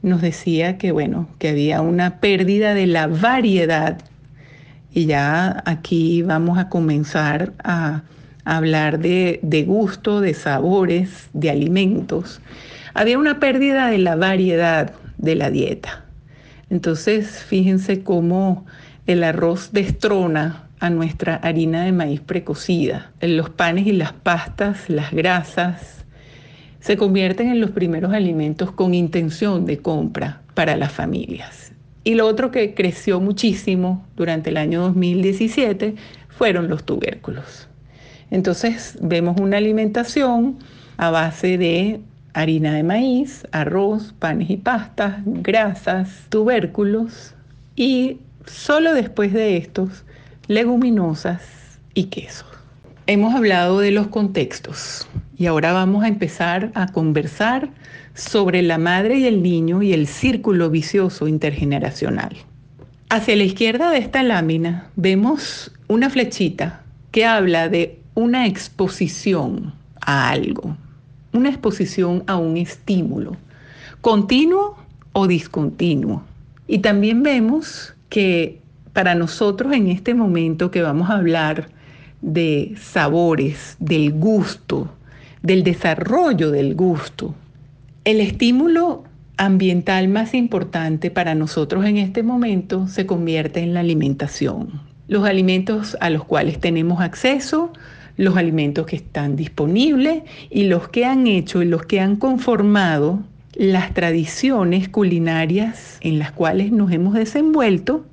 nos 0.00 0.22
decía 0.22 0.78
que, 0.78 0.92
bueno, 0.92 1.28
que 1.38 1.50
había 1.50 1.82
una 1.82 2.18
pérdida 2.18 2.72
de 2.72 2.86
la 2.86 3.08
variedad. 3.08 3.98
Y 4.90 5.04
ya 5.04 5.62
aquí 5.66 6.22
vamos 6.22 6.56
a 6.56 6.70
comenzar 6.70 7.52
a 7.62 8.04
hablar 8.46 8.98
de, 8.98 9.38
de 9.42 9.64
gusto, 9.64 10.22
de 10.22 10.32
sabores, 10.32 11.28
de 11.34 11.50
alimentos. 11.50 12.40
Había 12.94 13.18
una 13.18 13.38
pérdida 13.38 13.88
de 13.88 13.98
la 13.98 14.16
variedad 14.16 14.94
de 15.18 15.34
la 15.34 15.50
dieta. 15.50 16.06
Entonces, 16.70 17.44
fíjense 17.44 18.02
cómo 18.02 18.64
el 19.06 19.24
arroz 19.24 19.72
destrona 19.72 20.65
nuestra 20.90 21.36
harina 21.36 21.84
de 21.84 21.92
maíz 21.92 22.20
precocida. 22.20 23.12
Los 23.20 23.50
panes 23.50 23.86
y 23.86 23.92
las 23.92 24.12
pastas, 24.12 24.88
las 24.88 25.12
grasas, 25.12 26.04
se 26.80 26.96
convierten 26.96 27.48
en 27.48 27.60
los 27.60 27.70
primeros 27.70 28.12
alimentos 28.12 28.70
con 28.70 28.94
intención 28.94 29.66
de 29.66 29.78
compra 29.78 30.42
para 30.54 30.76
las 30.76 30.92
familias. 30.92 31.72
Y 32.04 32.14
lo 32.14 32.26
otro 32.26 32.52
que 32.52 32.74
creció 32.74 33.20
muchísimo 33.20 34.06
durante 34.14 34.50
el 34.50 34.56
año 34.56 34.82
2017 34.82 35.96
fueron 36.28 36.68
los 36.68 36.84
tubérculos. 36.84 37.68
Entonces 38.30 38.96
vemos 39.00 39.40
una 39.40 39.56
alimentación 39.56 40.58
a 40.96 41.10
base 41.10 41.58
de 41.58 42.00
harina 42.32 42.74
de 42.74 42.82
maíz, 42.82 43.46
arroz, 43.50 44.14
panes 44.18 44.50
y 44.50 44.56
pastas, 44.56 45.16
grasas, 45.24 46.26
tubérculos 46.28 47.34
y 47.74 48.18
solo 48.46 48.92
después 48.92 49.32
de 49.32 49.56
estos 49.56 50.04
leguminosas 50.48 51.42
y 51.94 52.04
quesos. 52.04 52.46
Hemos 53.08 53.34
hablado 53.34 53.80
de 53.80 53.90
los 53.90 54.08
contextos 54.08 55.08
y 55.36 55.46
ahora 55.46 55.72
vamos 55.72 56.04
a 56.04 56.08
empezar 56.08 56.70
a 56.74 56.86
conversar 56.86 57.68
sobre 58.14 58.62
la 58.62 58.78
madre 58.78 59.18
y 59.18 59.26
el 59.26 59.42
niño 59.42 59.82
y 59.82 59.92
el 59.92 60.06
círculo 60.06 60.70
vicioso 60.70 61.28
intergeneracional. 61.28 62.36
Hacia 63.08 63.36
la 63.36 63.44
izquierda 63.44 63.90
de 63.90 63.98
esta 63.98 64.22
lámina 64.22 64.90
vemos 64.96 65.72
una 65.88 66.10
flechita 66.10 66.82
que 67.10 67.24
habla 67.24 67.68
de 67.68 68.00
una 68.14 68.46
exposición 68.46 69.74
a 70.00 70.30
algo, 70.30 70.76
una 71.32 71.48
exposición 71.48 72.24
a 72.26 72.36
un 72.36 72.56
estímulo, 72.56 73.36
continuo 74.00 74.76
o 75.12 75.26
discontinuo. 75.26 76.22
Y 76.66 76.78
también 76.78 77.22
vemos 77.22 77.94
que 78.08 78.60
para 78.96 79.14
nosotros 79.14 79.74
en 79.74 79.88
este 79.88 80.14
momento 80.14 80.70
que 80.70 80.80
vamos 80.80 81.10
a 81.10 81.18
hablar 81.18 81.68
de 82.22 82.72
sabores, 82.80 83.76
del 83.78 84.10
gusto, 84.10 84.88
del 85.42 85.64
desarrollo 85.64 86.50
del 86.50 86.74
gusto, 86.74 87.34
el 88.06 88.22
estímulo 88.22 89.04
ambiental 89.36 90.08
más 90.08 90.32
importante 90.32 91.10
para 91.10 91.34
nosotros 91.34 91.84
en 91.84 91.98
este 91.98 92.22
momento 92.22 92.88
se 92.88 93.04
convierte 93.04 93.60
en 93.60 93.74
la 93.74 93.80
alimentación. 93.80 94.80
Los 95.08 95.28
alimentos 95.28 95.98
a 96.00 96.08
los 96.08 96.24
cuales 96.24 96.58
tenemos 96.58 97.02
acceso, 97.02 97.74
los 98.16 98.38
alimentos 98.38 98.86
que 98.86 98.96
están 98.96 99.36
disponibles 99.36 100.22
y 100.48 100.64
los 100.64 100.88
que 100.88 101.04
han 101.04 101.26
hecho 101.26 101.60
y 101.60 101.66
los 101.66 101.84
que 101.84 102.00
han 102.00 102.16
conformado 102.16 103.18
las 103.52 103.92
tradiciones 103.92 104.88
culinarias 104.88 105.98
en 106.00 106.18
las 106.18 106.32
cuales 106.32 106.72
nos 106.72 106.90
hemos 106.92 107.12
desenvuelto 107.12 108.06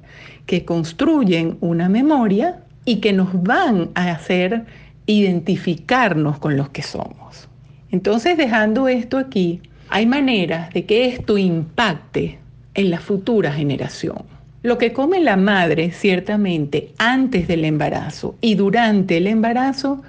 que 0.46 0.66
construyen 0.66 1.58
una 1.62 1.90
memoria 1.90 2.64
y 2.86 2.98
que 2.98 3.14
nos 3.14 3.44
van 3.44 3.90
a 3.96 4.12
hacer 4.12 4.66
identificarnos 5.06 6.40
con 6.40 6.58
los 6.58 6.70
que 6.70 6.82
somos. 6.82 7.48
Entonces, 7.92 8.38
dejando 8.38 8.88
esto 8.88 9.18
aquí, 9.18 9.62
hay 9.90 10.06
maneras 10.06 10.74
de 10.74 10.86
que 10.86 11.08
esto 11.08 11.38
impacte 11.38 12.40
en 12.74 12.90
la 12.90 13.00
futura 13.00 13.52
generación. 13.52 14.24
Lo 14.64 14.78
que 14.78 14.94
come 14.94 15.20
la 15.20 15.36
madre, 15.36 15.92
ciertamente, 15.92 16.94
antes 16.98 17.48
del 17.48 17.66
embarazo 17.66 18.36
y 18.42 18.56
durante 18.56 19.18
el 19.18 19.28
embarazo, 19.28 20.02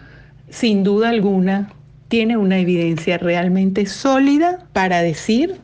sin 0.48 0.84
duda 0.84 1.08
alguna, 1.08 1.72
tiene 2.08 2.36
una 2.36 2.58
evidencia 2.58 3.18
realmente 3.18 3.86
sólida 3.86 4.66
para 4.72 5.02
decir 5.02 5.56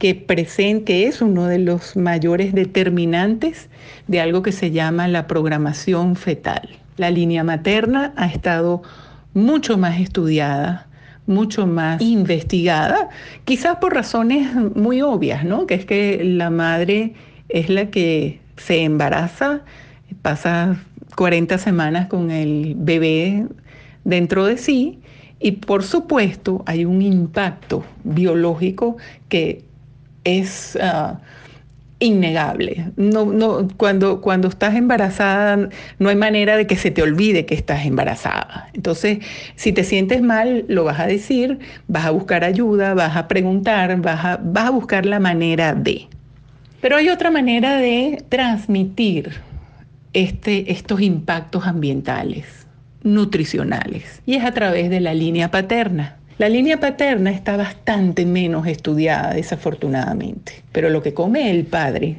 que 0.00 0.14
presente 0.14 1.06
es 1.06 1.20
uno 1.20 1.46
de 1.46 1.58
los 1.58 1.94
mayores 1.94 2.54
determinantes 2.54 3.68
de 4.08 4.22
algo 4.22 4.42
que 4.42 4.50
se 4.50 4.70
llama 4.70 5.06
la 5.08 5.26
programación 5.26 6.16
fetal. 6.16 6.70
La 6.96 7.10
línea 7.10 7.44
materna 7.44 8.14
ha 8.16 8.26
estado 8.26 8.82
mucho 9.34 9.76
más 9.76 10.00
estudiada, 10.00 10.88
mucho 11.26 11.66
más 11.66 12.00
investigada, 12.00 13.10
quizás 13.44 13.76
por 13.76 13.92
razones 13.92 14.48
muy 14.74 15.02
obvias, 15.02 15.44
¿no? 15.44 15.66
Que 15.66 15.74
es 15.74 15.84
que 15.84 16.24
la 16.24 16.48
madre 16.48 17.12
es 17.50 17.68
la 17.68 17.90
que 17.90 18.40
se 18.56 18.82
embaraza, 18.84 19.60
pasa 20.22 20.80
40 21.14 21.58
semanas 21.58 22.06
con 22.06 22.30
el 22.30 22.74
bebé 22.74 23.46
dentro 24.04 24.46
de 24.46 24.56
sí 24.56 24.98
y 25.40 25.52
por 25.52 25.82
supuesto 25.82 26.62
hay 26.64 26.86
un 26.86 27.02
impacto 27.02 27.84
biológico 28.02 28.96
que 29.28 29.68
es 30.24 30.76
ah, 30.80 31.20
innegable. 32.00 32.90
No, 32.96 33.26
no, 33.26 33.68
cuando, 33.76 34.20
cuando 34.20 34.48
estás 34.48 34.74
embarazada 34.74 35.68
no 35.98 36.08
hay 36.08 36.16
manera 36.16 36.56
de 36.56 36.66
que 36.66 36.76
se 36.76 36.90
te 36.90 37.02
olvide 37.02 37.46
que 37.46 37.54
estás 37.54 37.84
embarazada. 37.84 38.68
Entonces, 38.72 39.18
si 39.54 39.72
te 39.72 39.84
sientes 39.84 40.22
mal, 40.22 40.64
lo 40.66 40.84
vas 40.84 40.98
a 40.98 41.06
decir, 41.06 41.58
vas 41.86 42.06
a 42.06 42.10
buscar 42.10 42.42
ayuda, 42.42 42.94
vas 42.94 43.16
a 43.16 43.28
preguntar, 43.28 44.00
vas 44.00 44.24
a, 44.24 44.40
vas 44.42 44.66
a 44.66 44.70
buscar 44.70 45.06
la 45.06 45.20
manera 45.20 45.74
de. 45.74 46.08
Pero 46.80 46.96
hay 46.96 47.10
otra 47.10 47.30
manera 47.30 47.76
de 47.76 48.24
transmitir 48.30 49.32
este, 50.14 50.72
estos 50.72 51.02
impactos 51.02 51.66
ambientales, 51.66 52.66
nutricionales, 53.02 54.22
y 54.24 54.36
es 54.36 54.44
a 54.44 54.52
través 54.52 54.88
de 54.88 55.00
la 55.00 55.12
línea 55.12 55.50
paterna. 55.50 56.16
La 56.40 56.48
línea 56.48 56.80
paterna 56.80 57.30
está 57.30 57.58
bastante 57.58 58.24
menos 58.24 58.66
estudiada, 58.66 59.34
desafortunadamente, 59.34 60.62
pero 60.72 60.88
lo 60.88 61.02
que 61.02 61.12
come 61.12 61.50
el 61.50 61.66
padre 61.66 62.16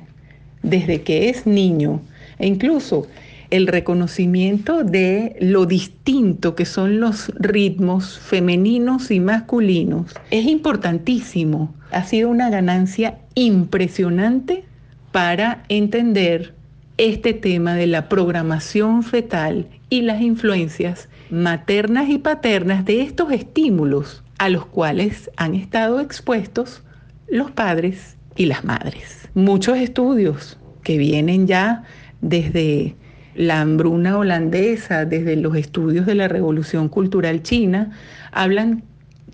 desde 0.61 1.01
que 1.01 1.29
es 1.29 1.47
niño 1.47 2.01
e 2.37 2.45
incluso 2.45 3.07
el 3.49 3.65
reconocimiento 3.65 4.83
de 4.83 5.35
lo 5.39 5.65
distinto 5.65 6.53
que 6.53 6.65
son 6.65 6.99
los 6.99 7.29
ritmos 7.39 8.19
femeninos 8.19 9.09
y 9.09 9.19
masculinos 9.19 10.13
es 10.29 10.45
importantísimo. 10.45 11.73
Ha 11.89 12.03
sido 12.03 12.29
una 12.29 12.51
ganancia 12.51 13.17
impresionante 13.33 14.65
para 15.11 15.63
entender 15.67 16.53
este 17.01 17.33
tema 17.33 17.73
de 17.73 17.87
la 17.87 18.09
programación 18.09 19.01
fetal 19.01 19.67
y 19.89 20.01
las 20.01 20.21
influencias 20.21 21.09
maternas 21.31 22.09
y 22.09 22.19
paternas 22.19 22.85
de 22.85 23.01
estos 23.01 23.31
estímulos 23.31 24.23
a 24.37 24.49
los 24.49 24.67
cuales 24.67 25.31
han 25.35 25.55
estado 25.55 25.99
expuestos 25.99 26.83
los 27.27 27.49
padres 27.49 28.17
y 28.35 28.45
las 28.45 28.63
madres. 28.63 29.27
Muchos 29.33 29.79
estudios 29.79 30.59
que 30.83 30.99
vienen 30.99 31.47
ya 31.47 31.85
desde 32.21 32.95
la 33.33 33.61
hambruna 33.61 34.19
holandesa, 34.19 35.05
desde 35.05 35.37
los 35.37 35.55
estudios 35.55 36.05
de 36.05 36.13
la 36.13 36.27
Revolución 36.27 36.87
Cultural 36.87 37.41
China, 37.41 37.97
hablan 38.31 38.83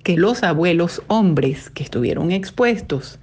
que 0.03 0.15
los 0.15 0.41
abuelos 0.43 1.01
hombres 1.07 1.69
que 1.69 1.83
estuvieron 1.83 2.31
expuestos 2.31 3.19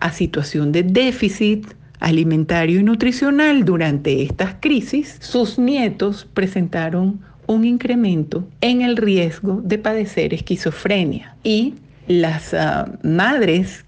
a 0.00 0.12
situación 0.12 0.70
de 0.70 0.82
déficit 0.82 1.66
alimentario 2.00 2.80
y 2.80 2.82
nutricional 2.82 3.64
durante 3.64 4.22
estas 4.22 4.56
crisis, 4.60 5.16
sus 5.20 5.58
nietos 5.58 6.26
presentaron 6.32 7.20
un 7.46 7.64
incremento 7.64 8.46
en 8.60 8.82
el 8.82 8.96
riesgo 8.96 9.60
de 9.62 9.78
padecer 9.78 10.34
esquizofrenia 10.34 11.36
y 11.42 11.74
las 12.08 12.52
uh, 12.52 12.90
madres 13.06 13.84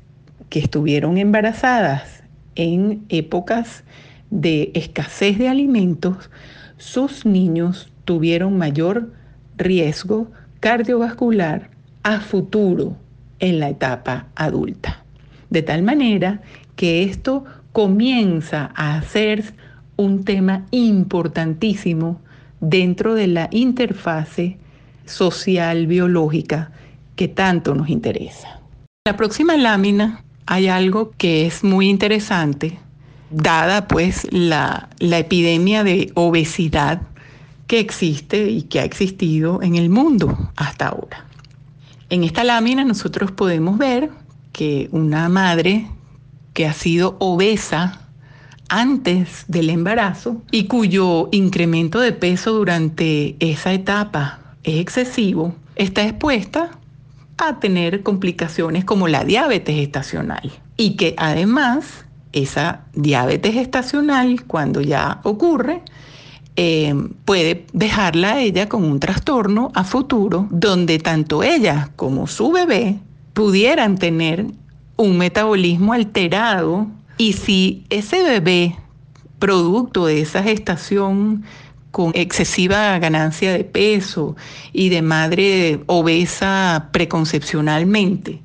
que 0.48 0.60
estuvieron 0.60 1.18
embarazadas 1.18 2.22
en 2.54 3.04
épocas 3.08 3.84
de 4.30 4.70
escasez 4.74 5.38
de 5.38 5.48
alimentos, 5.48 6.30
sus 6.76 7.24
niños 7.24 7.90
tuvieron 8.04 8.56
mayor 8.58 9.12
riesgo 9.56 10.30
cardiovascular 10.60 11.70
a 12.02 12.20
futuro 12.20 12.96
en 13.38 13.60
la 13.60 13.70
etapa 13.70 14.26
adulta. 14.34 15.04
De 15.50 15.62
tal 15.62 15.82
manera 15.82 16.40
que 16.76 17.04
esto 17.04 17.44
comienza 17.72 18.72
a 18.74 19.00
ser 19.02 19.54
un 19.96 20.24
tema 20.24 20.66
importantísimo 20.70 22.20
dentro 22.60 23.14
de 23.14 23.26
la 23.26 23.48
interfase 23.50 24.58
social 25.04 25.86
biológica 25.86 26.70
que 27.16 27.28
tanto 27.28 27.74
nos 27.74 27.88
interesa. 27.88 28.60
En 29.04 29.12
la 29.12 29.16
próxima 29.16 29.56
lámina 29.56 30.24
hay 30.46 30.68
algo 30.68 31.12
que 31.16 31.46
es 31.46 31.64
muy 31.64 31.88
interesante, 31.88 32.78
dada 33.30 33.88
pues 33.88 34.26
la, 34.30 34.88
la 34.98 35.18
epidemia 35.18 35.84
de 35.84 36.12
obesidad 36.14 37.02
que 37.66 37.80
existe 37.80 38.48
y 38.48 38.62
que 38.62 38.80
ha 38.80 38.84
existido 38.84 39.62
en 39.62 39.76
el 39.76 39.90
mundo 39.90 40.50
hasta 40.56 40.88
ahora. 40.88 41.26
En 42.10 42.24
esta 42.24 42.44
lámina 42.44 42.84
nosotros 42.84 43.30
podemos 43.32 43.76
ver 43.78 44.10
que 44.52 44.88
una 44.92 45.28
madre 45.28 45.86
que 46.58 46.66
ha 46.66 46.72
sido 46.72 47.14
obesa 47.20 48.00
antes 48.68 49.44
del 49.46 49.70
embarazo 49.70 50.42
y 50.50 50.64
cuyo 50.64 51.28
incremento 51.30 52.00
de 52.00 52.10
peso 52.10 52.52
durante 52.52 53.36
esa 53.38 53.72
etapa 53.72 54.40
es 54.64 54.80
excesivo, 54.80 55.54
está 55.76 56.02
expuesta 56.02 56.72
a 57.36 57.60
tener 57.60 58.02
complicaciones 58.02 58.84
como 58.84 59.06
la 59.06 59.22
diabetes 59.22 59.76
estacional 59.76 60.50
y 60.76 60.96
que 60.96 61.14
además 61.16 62.06
esa 62.32 62.80
diabetes 62.92 63.54
estacional 63.54 64.42
cuando 64.42 64.80
ya 64.80 65.20
ocurre 65.22 65.82
eh, 66.56 66.92
puede 67.24 67.66
dejarla 67.72 68.32
a 68.32 68.40
ella 68.40 68.68
con 68.68 68.82
un 68.82 68.98
trastorno 68.98 69.70
a 69.76 69.84
futuro 69.84 70.48
donde 70.50 70.98
tanto 70.98 71.44
ella 71.44 71.92
como 71.94 72.26
su 72.26 72.50
bebé 72.50 72.98
pudieran 73.32 73.96
tener 73.96 74.46
un 74.98 75.16
metabolismo 75.16 75.92
alterado 75.92 76.88
y 77.16 77.32
si 77.32 77.84
ese 77.88 78.22
bebé, 78.22 78.76
producto 79.38 80.06
de 80.06 80.20
esa 80.20 80.42
gestación 80.42 81.44
con 81.92 82.10
excesiva 82.14 82.98
ganancia 82.98 83.52
de 83.52 83.62
peso 83.62 84.36
y 84.72 84.88
de 84.88 85.00
madre 85.00 85.80
obesa 85.86 86.88
preconcepcionalmente, 86.92 88.40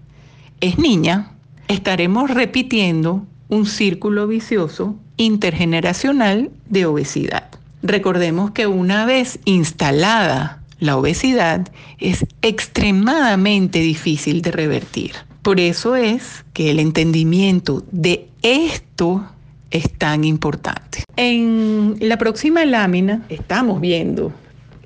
es 0.62 0.78
niña, 0.78 1.32
estaremos 1.68 2.30
repitiendo 2.30 3.26
un 3.50 3.66
círculo 3.66 4.28
vicioso 4.28 4.96
intergeneracional 5.18 6.52
de 6.70 6.86
obesidad. 6.86 7.50
Recordemos 7.82 8.52
que 8.52 8.68
una 8.68 9.06
vez 9.06 9.40
instalada 9.46 10.62
la 10.80 10.98
obesidad 10.98 11.68
es 11.98 12.26
extremadamente 12.44 13.80
difícil 13.80 14.44
de 14.44 14.52
revertir. 14.52 15.14
Por 15.44 15.60
eso 15.60 15.96
es 15.98 16.46
que 16.54 16.72
el 16.72 16.80
entendimiento 16.80 17.84
de 17.92 18.30
esto 18.44 19.30
es 19.72 19.92
tan 19.92 20.24
importante. 20.24 21.04
En 21.18 21.98
la 22.00 22.18
próxima 22.18 22.64
lámina 22.64 23.26
estamos 23.28 23.82
viendo 23.82 24.32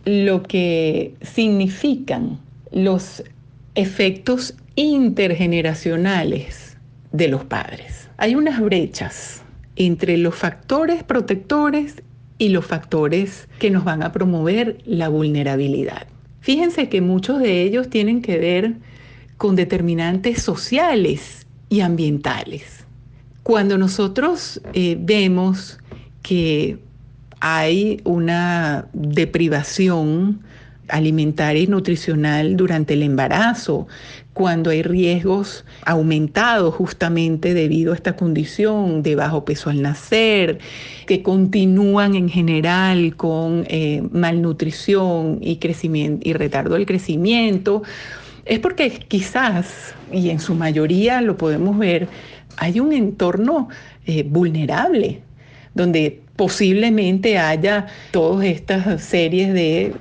lo 0.05 0.41
que 0.41 1.13
significan 1.21 2.39
los 2.71 3.23
efectos 3.75 4.55
intergeneracionales 4.75 6.75
de 7.11 7.27
los 7.27 7.43
padres. 7.43 8.09
Hay 8.17 8.33
unas 8.33 8.59
brechas 8.59 9.43
entre 9.75 10.17
los 10.17 10.33
factores 10.33 11.03
protectores 11.03 12.01
y 12.39 12.49
los 12.49 12.65
factores 12.65 13.47
que 13.59 13.69
nos 13.69 13.83
van 13.83 14.01
a 14.01 14.11
promover 14.11 14.79
la 14.85 15.09
vulnerabilidad. 15.09 16.07
Fíjense 16.39 16.89
que 16.89 17.01
muchos 17.01 17.37
de 17.39 17.61
ellos 17.61 17.91
tienen 17.91 18.23
que 18.23 18.39
ver 18.39 18.73
con 19.37 19.55
determinantes 19.55 20.41
sociales 20.41 21.45
y 21.69 21.81
ambientales. 21.81 22.85
Cuando 23.43 23.77
nosotros 23.77 24.61
eh, 24.73 24.97
vemos 24.99 25.79
que 26.21 26.79
hay 27.39 28.01
una 28.03 28.87
deprivación 28.93 30.41
alimentaria 30.89 31.63
y 31.63 31.67
nutricional 31.67 32.55
durante 32.55 32.93
el 32.93 33.03
embarazo, 33.03 33.87
cuando 34.33 34.69
hay 34.69 34.83
riesgos 34.83 35.65
aumentados 35.85 36.75
justamente 36.75 37.53
debido 37.53 37.91
a 37.91 37.95
esta 37.95 38.15
condición 38.15 39.01
de 39.03 39.15
bajo 39.15 39.43
peso 39.45 39.69
al 39.69 39.81
nacer, 39.81 40.59
que 41.05 41.23
continúan 41.23 42.15
en 42.15 42.29
general 42.29 43.15
con 43.15 43.65
eh, 43.67 44.03
malnutrición 44.11 45.39
y, 45.41 45.57
crecimiento, 45.57 46.27
y 46.27 46.33
retardo 46.33 46.75
del 46.75 46.85
crecimiento, 46.85 47.83
es 48.47 48.59
porque 48.59 48.89
quizás, 48.89 49.93
y 50.11 50.29
en 50.29 50.39
su 50.39 50.55
mayoría 50.55 51.21
lo 51.21 51.37
podemos 51.37 51.77
ver, 51.77 52.07
hay 52.57 52.79
un 52.79 52.93
entorno 52.93 53.69
eh, 54.05 54.23
vulnerable, 54.23 55.21
donde 55.73 56.21
posiblemente 56.35 57.37
haya 57.37 57.87
todas 58.11 58.45
estas 58.45 59.03
series 59.03 59.53
de 59.53 59.93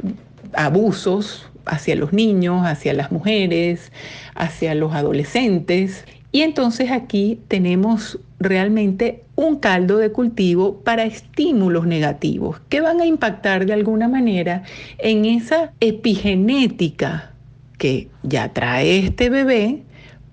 abusos 0.53 1.49
hacia 1.67 1.97
los 1.97 2.13
niños, 2.13 2.65
hacia 2.65 2.93
las 2.95 3.11
mujeres, 3.11 3.93
hacia 4.35 4.75
los 4.75 4.95
adolescentes. 4.95 6.05
Y 6.33 6.43
entonces 6.43 6.91
aquí 6.91 7.41
tenemos 7.49 8.19
realmente 8.39 9.23
un 9.35 9.57
caldo 9.57 9.99
de 9.99 10.13
cultivo 10.13 10.81
para 10.81 11.05
estímulos 11.05 11.87
negativos 11.87 12.61
que 12.69 12.81
van 12.81 13.01
a 13.01 13.07
impactar 13.07 13.67
de 13.67 13.73
alguna 13.73 14.09
manera 14.09 14.63
en 14.99 15.25
esa 15.25 15.73
epigenética 15.81 17.33
que 17.79 18.09
ya 18.23 18.53
trae 18.53 18.99
este 18.99 19.31
bebé, 19.31 19.83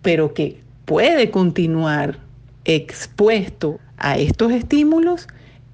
pero 0.01 0.33
que 0.33 0.59
puede 0.85 1.31
continuar 1.31 2.19
expuesto 2.65 3.79
a 3.97 4.17
estos 4.17 4.51
estímulos 4.51 5.27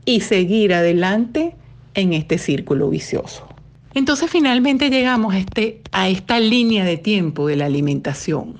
y 0.05 0.21
seguir 0.21 0.73
adelante 0.73 1.55
en 1.93 2.13
este 2.13 2.37
círculo 2.37 2.89
vicioso. 2.89 3.47
Entonces 3.93 4.29
finalmente 4.29 4.89
llegamos 4.89 5.33
a, 5.33 5.39
este, 5.39 5.81
esta 6.07 6.39
línea 6.39 6.85
de 6.85 6.97
tiempo 6.97 7.47
de 7.47 7.55
la 7.55 7.65
alimentación. 7.65 8.55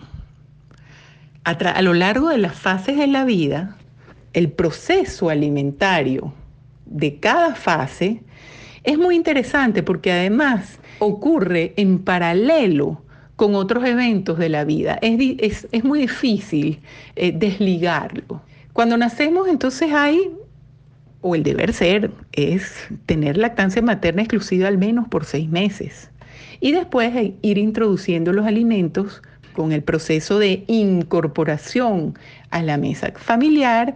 A, 1.43 1.52
a 1.52 1.82
lo 1.82 1.93
largo 1.93 2.30
de 2.30 2.38
las 2.38 2.56
fases 2.56 2.98
de 2.98 3.08
la 3.08 3.26
vida, 3.26 3.78
el 4.34 4.52
proceso 4.52 5.30
alimentario 5.30 6.34
de 6.86 7.19
cada 7.19 7.56
fase 7.56 8.22
es 8.84 8.98
muy 8.98 9.15
interesante 9.15 9.84
porque 9.84 10.12
además 10.12 10.79
ocurre 10.99 11.73
en 11.77 11.99
paralelo 11.99 13.01
con 13.35 13.55
otros 13.55 13.85
eventos 13.85 14.38
de 14.38 14.49
la 14.49 14.65
vida. 14.65 14.99
Es, 15.01 15.67
es, 15.71 15.83
muy 15.83 15.99
difícil 15.99 16.79
eh, 17.15 17.31
desligarlo. 17.31 18.41
Cuando 18.73 18.97
nacemos 18.97 19.47
entonces 19.47 19.93
hay, 19.93 20.29
o 21.21 21.35
el 21.35 21.43
deber 21.43 21.73
ser, 21.73 22.12
es 22.33 22.73
tener 23.05 23.38
lactancia 23.38 23.81
materna 23.81 24.21
exclusiva 24.21 24.67
al 24.67 24.77
menos 24.77 25.07
por 25.07 25.25
seis 25.25 25.49
meses. 25.49 26.12
Y 26.59 26.73
después 26.73 27.13
ir 27.41 27.57
introduciendo 27.57 28.33
los 28.33 28.45
alimentos 28.45 29.21
con 29.53 29.71
el 29.71 29.83
proceso 29.83 30.38
de 30.39 30.63
incorporación 30.67 32.17
a 32.49 32.62
la 32.62 32.77
mesa 32.77 33.12
familiar 33.15 33.95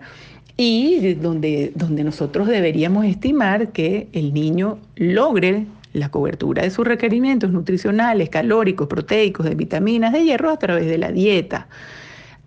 y 0.55 1.15
donde, 1.15 1.71
donde 1.75 2.03
nosotros 2.03 2.47
deberíamos 2.47 3.05
estimar 3.05 3.71
que 3.71 4.07
el 4.13 4.33
niño 4.33 4.79
logre 4.95 5.65
la 5.93 6.09
cobertura 6.09 6.63
de 6.63 6.71
sus 6.71 6.85
requerimientos 6.85 7.51
nutricionales, 7.51 8.29
calóricos, 8.29 8.87
proteicos, 8.87 9.45
de 9.45 9.55
vitaminas, 9.55 10.11
de 10.11 10.23
hierro 10.23 10.49
a 10.49 10.57
través 10.57 10.87
de 10.87 10.97
la 10.97 11.11
dieta. 11.11 11.67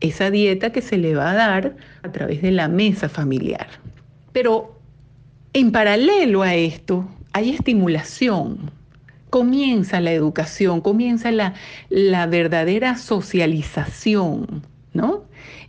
Esa 0.00 0.30
dieta 0.30 0.70
que 0.70 0.82
se 0.82 0.98
le 0.98 1.14
va 1.14 1.30
a 1.30 1.34
dar 1.34 1.76
a 2.02 2.12
través 2.12 2.42
de 2.42 2.50
la 2.50 2.68
mesa 2.68 3.08
familiar. 3.08 3.68
Pero 4.32 4.78
en 5.52 5.72
paralelo 5.72 6.42
a 6.42 6.54
esto 6.54 7.08
hay 7.32 7.50
estimulación. 7.50 8.70
Comienza 9.30 10.00
la 10.00 10.12
educación, 10.12 10.80
comienza 10.80 11.30
la, 11.30 11.54
la 11.88 12.26
verdadera 12.26 12.96
socialización, 12.96 14.62
¿no? 14.92 15.24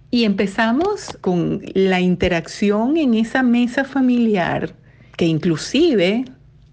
Y 0.09 0.23
empezamos 0.23 1.17
con 1.21 1.61
la 1.73 1.99
interacción 1.99 2.97
en 2.97 3.13
esa 3.13 3.43
mesa 3.43 3.83
familiar, 3.83 4.73
que 5.17 5.25
inclusive 5.25 6.25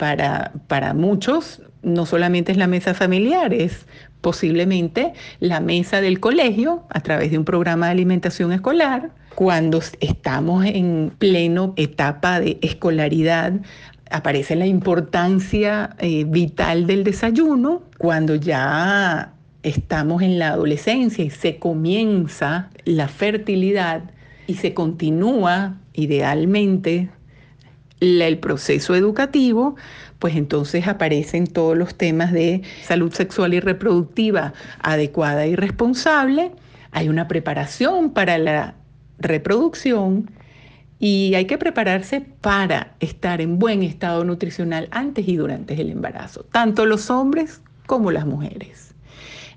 para, 0.04 0.52
para 0.66 0.92
muchos 0.92 1.62
no 1.82 2.04
solamente 2.04 2.52
es 2.52 2.58
la 2.58 2.66
mesa 2.66 2.92
familiar, 2.92 3.54
es 3.54 3.86
posiblemente 4.20 5.14
la 5.40 5.60
mesa 5.60 6.02
del 6.02 6.20
colegio 6.20 6.82
a 6.90 7.00
través 7.00 7.30
de 7.30 7.38
un 7.38 7.46
programa 7.46 7.86
de 7.86 7.92
alimentación 7.92 8.52
escolar. 8.52 9.12
Cuando 9.34 9.80
estamos 10.00 10.66
en 10.66 11.10
pleno 11.16 11.72
etapa 11.76 12.38
de 12.38 12.58
escolaridad, 12.60 13.54
aparece 14.10 14.56
la 14.56 14.66
importancia 14.66 15.96
eh, 15.98 16.24
vital 16.24 16.86
del 16.86 17.02
desayuno. 17.02 17.84
Cuando 17.96 18.34
ya 18.34 19.32
estamos 19.62 20.20
en 20.20 20.38
la 20.38 20.48
adolescencia 20.48 21.24
y 21.24 21.30
se 21.30 21.56
comienza 21.56 22.68
la 22.84 23.08
fertilidad 23.08 24.02
y 24.46 24.56
se 24.56 24.74
continúa 24.74 25.78
idealmente 25.94 27.08
el 28.04 28.38
proceso 28.38 28.94
educativo, 28.94 29.76
pues 30.18 30.36
entonces 30.36 30.86
aparecen 30.86 31.46
todos 31.46 31.76
los 31.76 31.94
temas 31.96 32.32
de 32.32 32.62
salud 32.82 33.12
sexual 33.12 33.54
y 33.54 33.60
reproductiva 33.60 34.54
adecuada 34.80 35.46
y 35.46 35.56
responsable, 35.56 36.52
hay 36.92 37.08
una 37.08 37.28
preparación 37.28 38.10
para 38.10 38.38
la 38.38 38.74
reproducción 39.18 40.30
y 40.98 41.34
hay 41.34 41.46
que 41.46 41.58
prepararse 41.58 42.20
para 42.20 42.94
estar 43.00 43.40
en 43.40 43.58
buen 43.58 43.82
estado 43.82 44.24
nutricional 44.24 44.88
antes 44.92 45.26
y 45.28 45.36
durante 45.36 45.80
el 45.80 45.90
embarazo, 45.90 46.44
tanto 46.52 46.86
los 46.86 47.10
hombres 47.10 47.60
como 47.86 48.10
las 48.10 48.26
mujeres. 48.26 48.94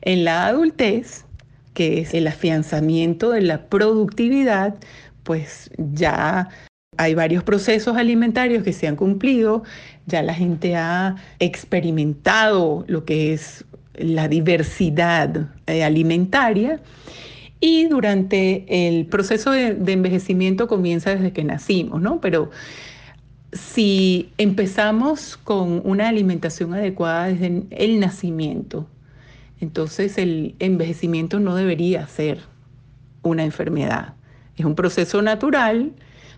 En 0.02 0.26
la 0.26 0.48
adultez, 0.48 1.26
que 1.74 2.00
es 2.02 2.14
el 2.14 2.28
afianzamiento 2.28 3.30
de 3.30 3.42
la 3.42 3.68
productividad, 3.68 4.76
pues 5.24 5.70
ya 5.78 6.50
hay 6.98 7.14
varios 7.16 7.44
procesos 7.44 7.96
alimentarios 7.98 8.64
que 8.64 8.74
se 8.74 8.88
han 8.88 8.96
cumplido, 8.96 9.64
ya 10.06 10.22
la 10.24 10.34
gente 10.34 10.76
ha 10.76 11.16
experimentado 11.40 12.86
lo 12.88 13.06
que 13.06 13.34
es 13.34 13.66
la 13.96 14.28
diversidad 14.28 15.50
eh, 15.66 15.84
alimentaria 15.84 16.80
y 17.60 17.88
durante 17.88 18.66
el 18.88 19.06
proceso 19.08 19.52
de, 19.52 19.74
de, 19.74 19.94
envejecimiento 19.94 20.68
comienza 20.68 21.16
desde 21.16 21.34
que 21.34 21.44
nacimos, 21.44 22.02
¿no? 22.02 22.22
Pero 22.22 22.52
si 23.52 24.30
empezamos 24.38 25.38
con 25.38 25.82
una 25.84 26.10
alimentación 26.10 26.74
adecuada 26.74 27.28
desde 27.28 27.64
el 27.72 28.00
nacimiento, 28.00 28.88
entonces 29.60 30.18
el 30.18 30.56
envejecimiento 30.60 31.40
no 31.40 31.56
debería 31.56 32.06
ser 32.08 32.40
una 33.24 33.44
enfermedad. 33.44 34.14
Es 34.56 34.66
un 34.66 34.76
proceso 34.76 35.22
natural 35.22 35.94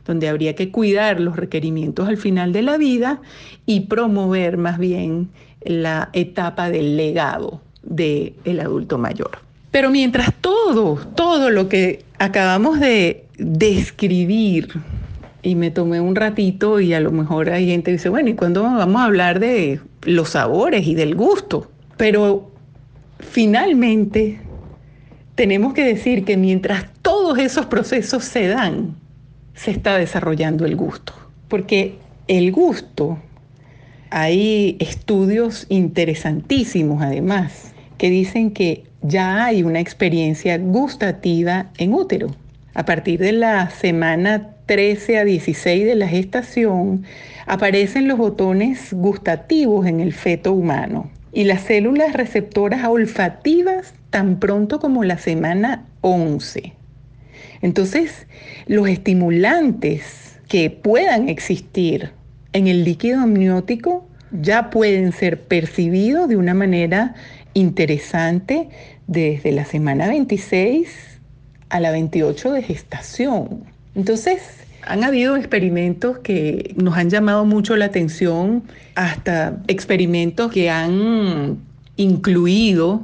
donde 0.10 0.28
habría 0.28 0.56
que 0.56 0.72
cuidar 0.72 1.20
los 1.20 1.36
requerimientos 1.36 2.08
al 2.08 2.18
final 2.18 2.52
de 2.52 2.64
la 2.64 2.78
vida 2.78 3.22
y 3.68 3.82
promover 3.82 4.58
más 4.58 4.80
bien 4.80 5.30
la 5.62 6.10
etapa 6.14 6.72
del 6.72 6.98
legado 6.98 7.62
del 7.84 8.60
adulto 8.60 8.98
mayor. 8.98 9.38
Pero 9.70 9.92
mientras 9.92 10.34
todo, 10.42 10.96
todo 11.16 11.52
lo 11.52 11.70
que 11.70 12.04
acabamos 12.18 12.80
de 12.80 13.26
describir, 13.38 14.70
y 15.44 15.54
me 15.54 15.70
tomé 15.70 16.02
un 16.02 16.16
ratito 16.16 16.80
y 16.80 16.96
a 16.96 17.00
lo 17.00 17.12
mejor 17.12 17.52
hay 17.52 17.68
gente 17.68 17.92
que 17.92 17.98
dice, 17.98 18.10
bueno, 18.10 18.30
¿y 18.30 18.34
cuándo 18.34 18.64
vamos 18.64 19.00
a 19.00 19.06
hablar 19.06 19.40
de 19.40 19.80
los 20.02 20.30
sabores 20.30 20.88
y 20.88 20.96
del 20.96 21.14
gusto? 21.14 21.70
Pero 21.98 22.50
finalmente 23.20 24.42
tenemos 25.36 25.74
que 25.74 25.84
decir 25.84 26.26
que 26.26 26.36
mientras 26.36 26.86
todos 27.04 27.38
esos 27.38 27.68
procesos 27.68 28.24
se 28.24 28.48
dan, 28.48 28.96
se 29.60 29.72
está 29.72 29.98
desarrollando 29.98 30.66
el 30.66 30.76
gusto. 30.76 31.14
Porque 31.50 31.96
el 32.28 32.52
gusto, 32.52 33.18
hay 34.10 34.78
estudios 34.80 35.66
interesantísimos 35.70 37.02
además, 37.02 37.74
que 37.98 38.10
dicen 38.10 38.52
que 38.52 38.86
ya 39.02 39.46
hay 39.46 39.64
una 39.64 39.82
experiencia 39.82 40.58
gustativa 40.58 41.72
en 41.78 41.94
útero. 41.94 42.34
A 42.74 42.86
partir 42.86 43.20
de 43.20 43.34
la 43.34 43.70
semana 43.70 44.52
13 44.66 45.18
a 45.18 45.26
16 45.26 45.86
de 45.86 45.96
la 45.96 46.08
gestación, 46.08 47.04
aparecen 47.46 48.08
los 48.08 48.18
botones 48.18 48.94
gustativos 48.94 49.88
en 49.88 50.00
el 50.00 50.14
feto 50.14 50.54
humano 50.54 51.10
y 51.34 51.44
las 51.44 51.62
células 51.62 52.14
receptoras 52.14 52.86
olfativas 52.88 53.94
tan 54.10 54.40
pronto 54.40 54.80
como 54.80 55.04
la 55.04 55.18
semana 55.18 55.86
11. 56.02 56.79
Entonces, 57.62 58.28
los 58.68 58.88
estimulantes 58.88 60.40
que 60.48 60.70
puedan 60.70 61.30
existir 61.30 62.12
en 62.54 62.68
el 62.68 62.84
líquido 62.84 63.22
amniótico 63.22 64.08
ya 64.32 64.70
pueden 64.70 65.12
ser 65.12 65.42
percibidos 65.42 66.30
de 66.30 66.38
una 66.38 66.54
manera 66.54 67.16
interesante 67.54 68.70
desde 69.08 69.52
la 69.52 69.66
semana 69.66 70.08
26 70.08 70.90
a 71.70 71.80
la 71.80 71.92
28 71.92 72.52
de 72.54 72.64
gestación. 72.64 73.64
Entonces, 73.96 74.42
han 74.84 75.04
habido 75.04 75.36
experimentos 75.36 76.20
que 76.20 76.74
nos 76.78 76.96
han 76.96 77.10
llamado 77.10 77.46
mucho 77.46 77.76
la 77.76 77.86
atención, 77.86 78.64
hasta 78.96 79.62
experimentos 79.68 80.52
que 80.52 80.70
han 80.70 81.58
incluido 81.96 83.04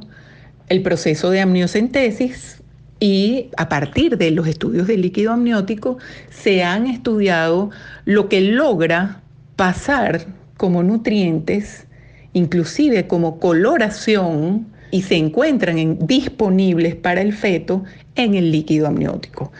el 0.68 0.82
proceso 0.82 1.30
de 1.30 1.40
amniocentesis 1.40 2.55
y 2.98 3.50
a 3.56 3.68
partir 3.68 4.16
de 4.16 4.30
los 4.30 4.46
estudios 4.46 4.86
del 4.86 5.02
líquido 5.02 5.32
amniótico 5.32 5.98
se 6.30 6.64
han 6.64 6.86
estudiado 6.86 7.70
lo 8.04 8.28
que 8.28 8.40
logra 8.40 9.20
pasar 9.56 10.26
como 10.56 10.82
nutrientes, 10.82 11.86
inclusive 12.32 13.06
como 13.06 13.38
coloración, 13.38 14.66
y 14.90 15.02
se 15.02 15.16
encuentran 15.16 15.98
disponibles 16.06 16.94
para 16.94 17.20
el 17.20 17.32
feto 17.32 17.84
en 18.14 18.34
el 18.34 18.50
líquido 18.52 18.86
amniótico. 18.86 19.52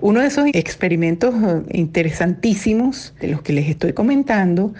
Uno 0.00 0.20
de 0.20 0.26
esos 0.26 0.46
experimentos 0.52 1.34
eh, 1.34 1.62
interesantísimos 1.70 3.14
de 3.20 3.28
los 3.28 3.42
que 3.42 3.52
les 3.52 3.68
estoy 3.68 3.92
comentando 3.92 4.74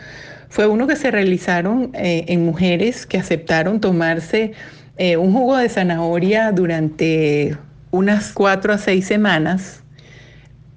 fue 0.48 0.66
uno 0.66 0.86
que 0.86 0.96
se 0.96 1.10
realizaron 1.10 1.92
eh, 1.94 2.24
en 2.28 2.44
mujeres 2.44 3.06
que 3.06 3.18
aceptaron 3.18 3.80
tomarse 3.80 4.52
eh, 4.98 5.16
un 5.16 5.32
jugo 5.32 5.56
de 5.56 5.68
zanahoria 5.68 6.50
durante 6.52 7.56
unas 7.92 8.32
cuatro 8.32 8.72
a 8.72 8.78
seis 8.78 9.06
semanas 9.06 9.84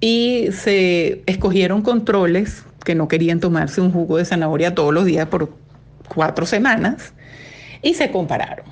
y 0.00 0.48
se 0.52 1.22
escogieron 1.26 1.82
controles 1.82 2.64
que 2.84 2.94
no 2.94 3.08
querían 3.08 3.40
tomarse 3.40 3.80
un 3.80 3.90
jugo 3.90 4.18
de 4.18 4.24
zanahoria 4.24 4.74
todos 4.74 4.94
los 4.94 5.04
días 5.04 5.26
por 5.26 5.52
cuatro 6.14 6.46
semanas 6.46 7.12
y 7.82 7.94
se 7.94 8.12
compararon. 8.12 8.66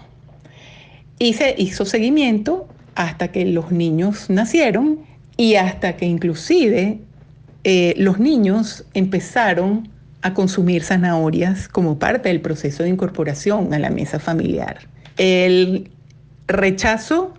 Y 1.18 1.32
se 1.32 1.54
hizo 1.58 1.84
seguimiento 1.84 2.68
hasta 2.94 3.28
que 3.28 3.44
los 3.46 3.72
niños 3.72 4.30
nacieron 4.30 5.00
y 5.36 5.56
hasta 5.56 5.96
que 5.96 6.06
inclusive 6.06 7.00
eh, 7.64 7.94
los 7.96 8.20
niños 8.20 8.84
empezaron 8.94 9.88
a 10.22 10.34
consumir 10.34 10.84
zanahorias 10.84 11.68
como 11.68 11.98
parte 11.98 12.28
del 12.28 12.40
proceso 12.40 12.82
de 12.82 12.90
incorporación 12.90 13.74
a 13.74 13.78
la 13.78 13.90
mesa 13.90 14.18
familiar. 14.18 14.78
El 15.16 15.90
rechazo 16.46 17.34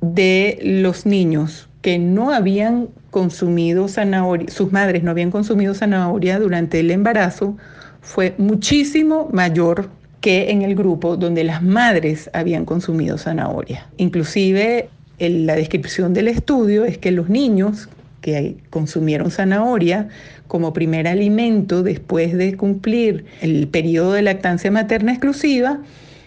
de 0.00 0.58
los 0.62 1.06
niños 1.06 1.68
que 1.82 1.98
no 1.98 2.32
habían 2.32 2.88
consumido 3.10 3.88
zanahoria, 3.88 4.50
sus 4.50 4.72
madres 4.72 5.02
no 5.02 5.10
habían 5.10 5.30
consumido 5.30 5.74
zanahoria 5.74 6.38
durante 6.38 6.80
el 6.80 6.90
embarazo, 6.90 7.56
fue 8.00 8.34
muchísimo 8.38 9.28
mayor 9.32 9.88
que 10.20 10.50
en 10.50 10.62
el 10.62 10.74
grupo 10.74 11.16
donde 11.16 11.44
las 11.44 11.62
madres 11.62 12.28
habían 12.32 12.64
consumido 12.64 13.18
zanahoria. 13.18 13.86
Inclusive 13.96 14.88
la 15.18 15.54
descripción 15.54 16.12
del 16.14 16.28
estudio 16.28 16.84
es 16.84 16.98
que 16.98 17.10
los 17.10 17.28
niños 17.28 17.88
que 18.20 18.56
consumieron 18.70 19.30
zanahoria 19.30 20.08
como 20.48 20.72
primer 20.72 21.06
alimento 21.06 21.82
después 21.82 22.36
de 22.36 22.56
cumplir 22.56 23.24
el 23.40 23.68
periodo 23.68 24.12
de 24.12 24.22
lactancia 24.22 24.70
materna 24.70 25.12
exclusiva, 25.12 25.78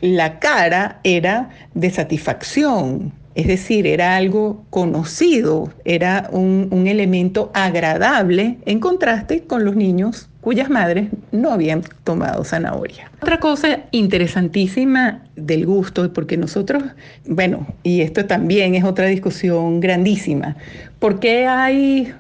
la 0.01 0.39
cara 0.39 1.01
era 1.03 1.49
de 1.73 1.89
satisfacción, 1.89 3.11
es 3.35 3.47
decir, 3.47 3.87
era 3.87 4.15
algo 4.15 4.65
conocido, 4.69 5.71
era 5.85 6.29
un, 6.31 6.69
elemento 6.87 7.51
agradable 7.53 8.57
en 8.65 8.79
contraste 8.79 9.43
con 9.43 9.63
los 9.63 9.75
niños 9.75 10.29
cuyas 10.41 10.69
madres 10.69 11.09
no 11.31 11.51
habían 11.51 11.83
tomado 12.03 12.43
zanahoria. 12.43 13.11
Otra 13.21 13.39
cosa 13.39 13.81
interesantísima 13.91 15.23
del 15.35 15.65
gusto, 15.65 16.11
porque 16.13 16.37
nosotros, 16.37 16.83
bueno, 17.27 17.67
y 17.83 18.01
esto 18.01 18.25
también 18.25 18.75
es 18.75 18.83
otra 18.83 19.05
discusión 19.05 19.79
grandísima, 19.79 20.55
¿por 20.99 21.19
qué 21.19 21.45
hay 21.45 22.13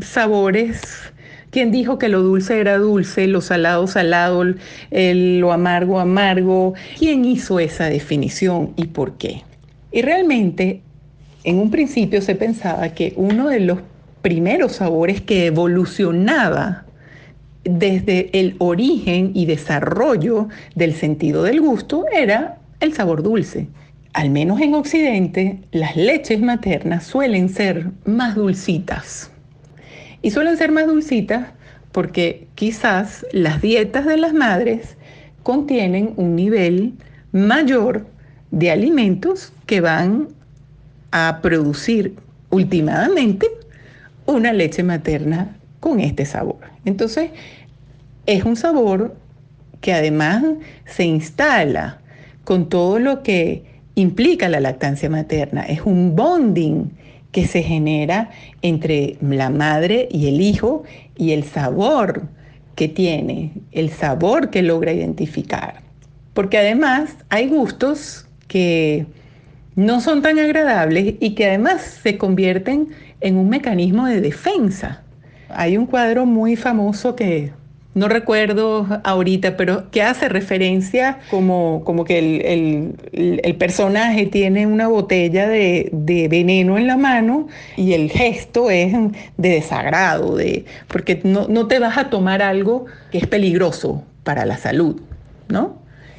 sabores 0.00 0.80
¿Quién 1.50 1.72
dijo 1.72 1.98
que 1.98 2.08
lo 2.08 2.22
dulce 2.22 2.60
era 2.60 2.78
dulce, 2.78 3.26
lo 3.26 3.40
salado 3.40 3.88
salado, 3.88 4.44
lo 4.92 5.52
amargo 5.52 5.98
amargo? 5.98 6.74
¿Quién 6.96 7.24
hizo 7.24 7.58
esa 7.58 7.86
definición 7.86 8.72
y 8.76 8.86
por 8.86 9.18
qué? 9.18 9.42
Y 9.92 10.02
realmente, 10.02 10.82
en 11.44 11.58
un 11.58 11.70
principio 11.70 12.20
se 12.22 12.34
pensaba 12.34 12.90
que 12.90 13.12
uno 13.16 13.48
de 13.48 13.60
los 13.60 13.78
primeros 14.22 14.72
sabores 14.72 15.20
que 15.20 15.46
evolucionaba 15.46 16.84
desde 17.64 18.30
el 18.38 18.56
origen 18.58 19.32
y 19.34 19.46
desarrollo 19.46 20.48
del 20.74 20.94
sentido 20.94 21.42
del 21.42 21.60
gusto 21.60 22.04
era 22.12 22.58
el 22.80 22.92
sabor 22.94 23.22
dulce. 23.22 23.68
Al 24.12 24.30
menos 24.30 24.60
en 24.60 24.74
Occidente, 24.74 25.60
las 25.70 25.96
leches 25.96 26.40
maternas 26.40 27.04
suelen 27.04 27.48
ser 27.48 27.90
más 28.04 28.34
dulcitas. 28.34 29.30
Y 30.22 30.30
suelen 30.30 30.56
ser 30.56 30.72
más 30.72 30.86
dulcitas 30.86 31.48
porque 31.92 32.46
quizás 32.54 33.24
las 33.32 33.62
dietas 33.62 34.06
de 34.06 34.16
las 34.16 34.32
madres 34.32 34.96
contienen 35.42 36.12
un 36.16 36.36
nivel 36.36 36.94
mayor 37.32 38.06
de 38.50 38.70
alimentos 38.70 39.52
que 39.70 39.80
van 39.80 40.26
a 41.12 41.38
producir 41.40 42.16
últimamente 42.50 43.46
una 44.26 44.52
leche 44.52 44.82
materna 44.82 45.56
con 45.78 46.00
este 46.00 46.26
sabor. 46.26 46.58
Entonces, 46.84 47.30
es 48.26 48.44
un 48.44 48.56
sabor 48.56 49.14
que 49.80 49.92
además 49.92 50.42
se 50.86 51.04
instala 51.04 52.00
con 52.42 52.68
todo 52.68 52.98
lo 52.98 53.22
que 53.22 53.62
implica 53.94 54.48
la 54.48 54.58
lactancia 54.58 55.08
materna. 55.08 55.62
Es 55.62 55.82
un 55.82 56.16
bonding 56.16 56.90
que 57.30 57.46
se 57.46 57.62
genera 57.62 58.30
entre 58.62 59.18
la 59.20 59.50
madre 59.50 60.08
y 60.10 60.26
el 60.26 60.40
hijo 60.40 60.82
y 61.16 61.30
el 61.30 61.44
sabor 61.44 62.24
que 62.74 62.88
tiene, 62.88 63.52
el 63.70 63.90
sabor 63.90 64.50
que 64.50 64.62
logra 64.62 64.92
identificar. 64.92 65.74
Porque 66.34 66.58
además 66.58 67.14
hay 67.28 67.46
gustos 67.46 68.26
que 68.48 69.06
no 69.80 70.02
son 70.02 70.20
tan 70.20 70.38
agradables 70.38 71.14
y 71.20 71.34
que 71.34 71.46
además 71.46 72.00
se 72.02 72.18
convierten 72.18 72.88
en 73.22 73.36
un 73.36 73.48
mecanismo 73.48 74.06
de 74.06 74.20
defensa. 74.20 75.00
Hay 75.48 75.78
un 75.78 75.86
cuadro 75.86 76.26
muy 76.26 76.54
famoso 76.54 77.16
que 77.16 77.50
no 77.94 78.06
recuerdo 78.06 79.00
ahorita, 79.04 79.56
pero 79.56 79.90
que 79.90 80.02
hace 80.02 80.28
referencia 80.28 81.20
como, 81.30 81.82
como 81.84 82.04
que 82.04 82.18
el, 82.18 83.54
personaje 83.56 84.26
tiene 84.26 84.66
una 84.66 84.86
botella 84.86 85.48
de, 85.48 85.88
veneno 86.30 86.76
en 86.76 86.86
la 86.86 86.98
mano 86.98 87.48
y 87.78 87.94
el 87.94 88.10
gesto 88.10 88.70
es 88.70 88.92
de 89.38 89.48
desagrado, 89.48 90.36
de, 90.36 90.66
porque 90.88 91.22
no, 91.24 91.48
no 91.48 91.68
te 91.68 91.78
vas 91.78 91.96
a 91.96 92.10
tomar 92.10 92.42
algo 92.42 92.84
que 93.10 93.16
es 93.16 93.26
peligroso 93.26 94.04
para 94.24 94.44
la 94.44 94.58
salud, 94.58 95.00
¿no? 95.48 95.78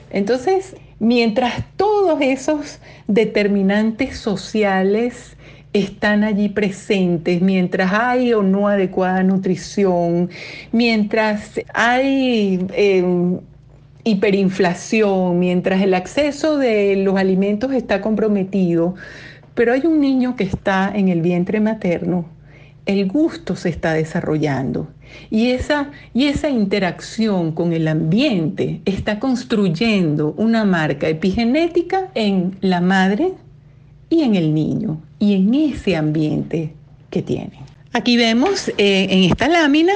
Entonces, 0.10 0.76
mientras 1.02 1.64
todos 1.78 2.22
esos 2.22 2.80
determinantes 3.08 4.18
sociales 4.18 5.36
están 5.74 6.24
allí 6.24 6.48
presentes 6.48 7.42
mientras 7.42 7.92
hay 7.92 8.34
o 8.34 8.44
no 8.44 8.68
adecuada 8.68 9.24
nutrición, 9.24 10.30
mientras 10.72 11.60
hay 11.74 12.64
em, 12.74 13.40
hiperinflación, 14.04 15.40
mientras 15.40 15.82
el 15.82 15.96
acceso 15.96 16.60
de 16.60 16.96
los 16.98 17.18
alimentos 17.18 17.74
está 17.74 18.00
comprometido, 18.00 18.94
pero 19.56 19.74
hay 19.74 19.88
un 19.88 20.02
niño 20.02 20.36
que 20.36 20.44
está 20.44 20.92
en 20.94 21.10
el 21.10 21.24
vientre 21.24 21.60
materno, 21.60 22.26
el 22.86 23.08
gusto 23.08 23.56
se 23.56 23.70
está 23.70 23.94
desarrollando 23.94 24.88
y 25.30 25.52
esa, 25.52 25.92
y 26.14 26.28
esa 26.28 26.50
interacción 26.50 27.52
con 27.52 27.74
el 27.74 27.88
ambiente 27.88 28.82
está 28.86 29.20
construyendo 29.20 30.34
una 30.38 30.66
marca 30.66 31.08
epigenética 31.08 32.10
en 32.16 32.58
la 32.62 32.82
madre 32.82 33.34
y 34.10 34.24
en 34.24 34.36
el 34.36 34.54
niño 34.54 35.02
y 35.20 35.36
en 35.36 35.54
ese 35.54 35.96
ambiente 35.96 36.74
que 37.10 37.22
tiene. 37.22 37.60
Aquí 37.94 38.18
vemos 38.18 38.70
eh, 38.78 39.08
en 39.10 39.24
esta 39.24 39.48
lámina 39.48 39.94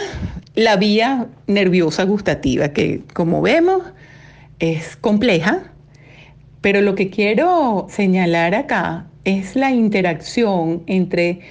la 0.55 0.75
vía 0.75 1.27
nerviosa 1.47 2.03
gustativa, 2.03 2.69
que 2.69 3.01
como 3.13 3.41
vemos 3.41 3.83
es 4.59 4.95
compleja, 4.95 5.63
pero 6.61 6.81
lo 6.81 6.95
que 6.95 7.09
quiero 7.09 7.87
señalar 7.89 8.55
acá 8.55 9.07
es 9.23 9.55
la 9.55 9.71
interacción 9.71 10.83
entre 10.87 11.41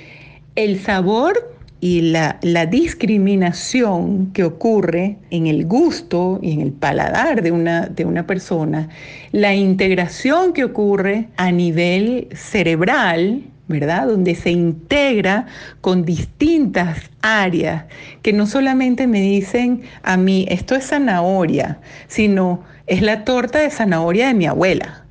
el 0.56 0.80
sabor 0.80 1.54
y 1.80 2.00
la, 2.00 2.38
discriminación 2.70 4.32
que 4.32 4.44
ocurre 4.44 5.18
en 5.30 5.46
el 5.46 5.66
gusto 5.66 6.38
y 6.40 6.52
en 6.52 6.60
el 6.62 6.72
paladar 6.72 7.42
de 7.42 7.52
una, 7.52 7.88
de 7.88 8.06
una 8.06 8.26
persona, 8.26 8.88
la 9.32 9.54
integración 9.54 10.54
que 10.54 10.64
ocurre 10.64 11.28
a 11.36 11.52
nivel 11.52 12.28
cerebral, 12.32 13.42
¿verdad? 13.68 14.06
Donde 14.06 14.34
se 14.34 14.50
integra 14.50 15.46
con 15.82 16.06
distintas 16.06 17.10
áreas 17.20 17.84
que 18.22 18.32
no 18.32 18.46
solamente 18.46 19.06
me 19.06 19.20
dicen 19.20 19.82
a 20.02 20.16
mí, 20.16 20.46
esto 20.48 20.74
es 20.74 20.86
zanahoria, 20.86 21.80
sino 22.06 22.62
es 22.86 23.02
la 23.02 23.24
torta 23.24 23.58
de 23.58 23.68
zanahoria 23.68 24.28
de 24.28 24.34
mi 24.34 24.46
abuela. 24.46 25.04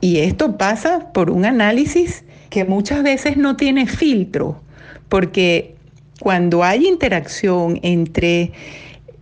Y 0.00 0.18
esto 0.18 0.58
pasa 0.58 1.12
por 1.12 1.30
un 1.30 1.44
análisis 1.44 2.24
que 2.50 2.64
muchas 2.64 3.02
veces 3.02 3.36
no 3.36 3.56
tiene 3.56 3.86
filtro, 3.86 4.62
porque 5.08 5.76
cuando 6.20 6.64
hay 6.64 6.86
interacción 6.86 7.78
entre 7.82 8.52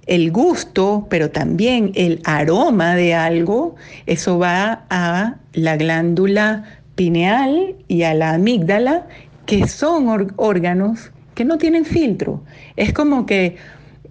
el 0.07 0.31
gusto, 0.31 1.07
pero 1.11 1.31
también 1.31 1.93
el 1.95 2.21
aroma 2.25 2.95
de 2.95 3.15
algo, 3.15 3.75
eso 4.07 4.39
va 4.39 4.85
a 4.89 5.37
la 5.53 5.77
glándula 5.77 6.65
pineal 6.95 7.75
y 7.89 8.05
a 8.05 8.15
la 8.15 8.35
amígdala, 8.35 9.07
que 9.47 9.67
son 9.69 10.33
órganos 10.37 11.13
que 11.35 11.45
no 11.45 11.59
tienen 11.59 11.85
filtro. 11.85 12.43
Es 12.77 12.93
como 12.93 13.27
que 13.27 13.57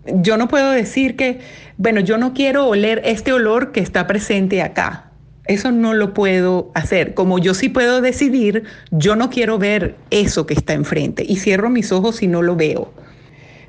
yo 0.05 0.37
no 0.37 0.47
puedo 0.47 0.71
decir 0.71 1.15
que, 1.15 1.39
bueno, 1.77 1.99
yo 1.99 2.17
no 2.17 2.33
quiero 2.33 2.67
oler 2.67 3.01
este 3.03 3.33
olor 3.33 3.71
que 3.71 3.79
está 3.79 4.05
presente 4.05 4.61
acá. 4.61 5.04
Eso 5.47 5.71
no 5.71 5.93
lo 5.93 6.13
puedo 6.13 6.71
hacer. 6.73 7.13
Como 7.13 7.37
yo 7.39 7.53
sí 7.53 7.69
puedo 7.69 8.01
decidir, 8.01 8.63
yo 8.91 9.15
no 9.15 9.29
quiero 9.29 9.57
ver 9.59 9.95
eso 10.09 10.45
que 10.45 10.53
está 10.53 10.73
enfrente 10.73 11.23
y 11.27 11.37
cierro 11.37 11.69
mis 11.69 11.91
ojos 11.91 12.23
y 12.23 12.27
no 12.27 12.41
lo 12.41 12.55
veo. 12.55 12.91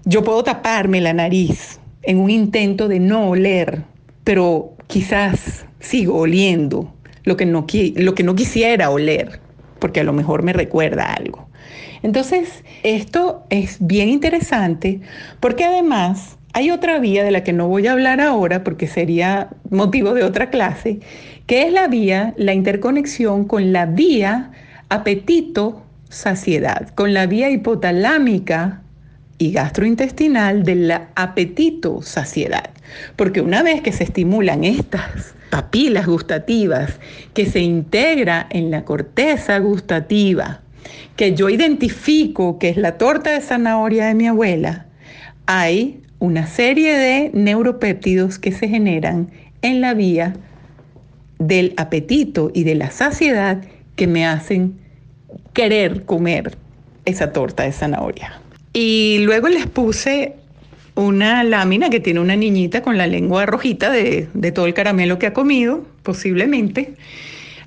Yo 0.04 0.22
puedo 0.24 0.42
taparme 0.42 1.00
la 1.00 1.12
nariz 1.12 1.80
en 2.02 2.18
un 2.18 2.30
intento 2.30 2.88
de 2.88 3.00
no 3.00 3.28
oler, 3.28 3.82
pero 4.24 4.74
quizás 4.86 5.66
sigo 5.80 6.16
oliendo 6.16 6.94
lo 7.24 7.36
que 7.36 7.44
no, 7.44 7.66
lo 7.96 8.14
que 8.14 8.22
no 8.22 8.34
quisiera 8.34 8.90
oler, 8.90 9.40
porque 9.78 10.00
a 10.00 10.04
lo 10.04 10.12
mejor 10.12 10.42
me 10.42 10.52
recuerda 10.52 11.12
algo. 11.12 11.48
Entonces, 12.02 12.62
esto 12.84 13.44
es 13.50 13.78
bien 13.80 14.08
interesante 14.08 15.00
porque 15.40 15.64
además 15.64 16.38
hay 16.52 16.70
otra 16.70 16.98
vía 16.98 17.24
de 17.24 17.32
la 17.32 17.42
que 17.42 17.52
no 17.52 17.68
voy 17.68 17.86
a 17.86 17.92
hablar 17.92 18.20
ahora 18.20 18.64
porque 18.64 18.86
sería 18.86 19.50
motivo 19.70 20.14
de 20.14 20.22
otra 20.22 20.48
clase, 20.50 21.00
que 21.46 21.62
es 21.62 21.72
la 21.72 21.88
vía, 21.88 22.34
la 22.36 22.54
interconexión 22.54 23.44
con 23.44 23.72
la 23.72 23.86
vía 23.86 24.50
apetito-saciedad, 24.88 26.90
con 26.94 27.14
la 27.14 27.26
vía 27.26 27.50
hipotalámica 27.50 28.82
y 29.38 29.52
gastrointestinal 29.52 30.64
del 30.64 30.92
apetito-saciedad. 31.14 32.70
Porque 33.16 33.40
una 33.40 33.62
vez 33.62 33.80
que 33.80 33.92
se 33.92 34.04
estimulan 34.04 34.64
estas 34.64 35.34
papilas 35.50 36.06
gustativas, 36.06 36.98
que 37.34 37.46
se 37.46 37.60
integra 37.60 38.46
en 38.50 38.70
la 38.70 38.84
corteza 38.84 39.58
gustativa, 39.58 40.60
que 41.16 41.34
yo 41.34 41.48
identifico 41.48 42.58
que 42.58 42.70
es 42.70 42.76
la 42.76 42.98
torta 42.98 43.30
de 43.30 43.40
zanahoria 43.40 44.06
de 44.06 44.14
mi 44.14 44.26
abuela, 44.26 44.86
hay 45.46 46.02
una 46.18 46.46
serie 46.46 46.96
de 46.96 47.30
neuropéptidos 47.34 48.38
que 48.38 48.52
se 48.52 48.68
generan 48.68 49.30
en 49.62 49.80
la 49.80 49.94
vía 49.94 50.34
del 51.38 51.74
apetito 51.76 52.50
y 52.54 52.64
de 52.64 52.74
la 52.74 52.90
saciedad 52.90 53.62
que 53.94 54.06
me 54.06 54.26
hacen 54.26 54.78
querer 55.52 56.04
comer 56.04 56.56
esa 57.04 57.32
torta 57.32 57.62
de 57.62 57.72
zanahoria. 57.72 58.40
Y 58.72 59.18
luego 59.20 59.48
les 59.48 59.66
puse 59.66 60.34
una 60.96 61.44
lámina 61.44 61.90
que 61.90 62.00
tiene 62.00 62.20
una 62.20 62.36
niñita 62.36 62.82
con 62.82 62.98
la 62.98 63.06
lengua 63.06 63.46
rojita 63.46 63.90
de, 63.90 64.28
todo 64.54 64.66
el 64.66 64.74
caramelo 64.74 65.18
que 65.18 65.26
ha 65.26 65.32
comido, 65.32 65.86
posiblemente. 66.02 66.94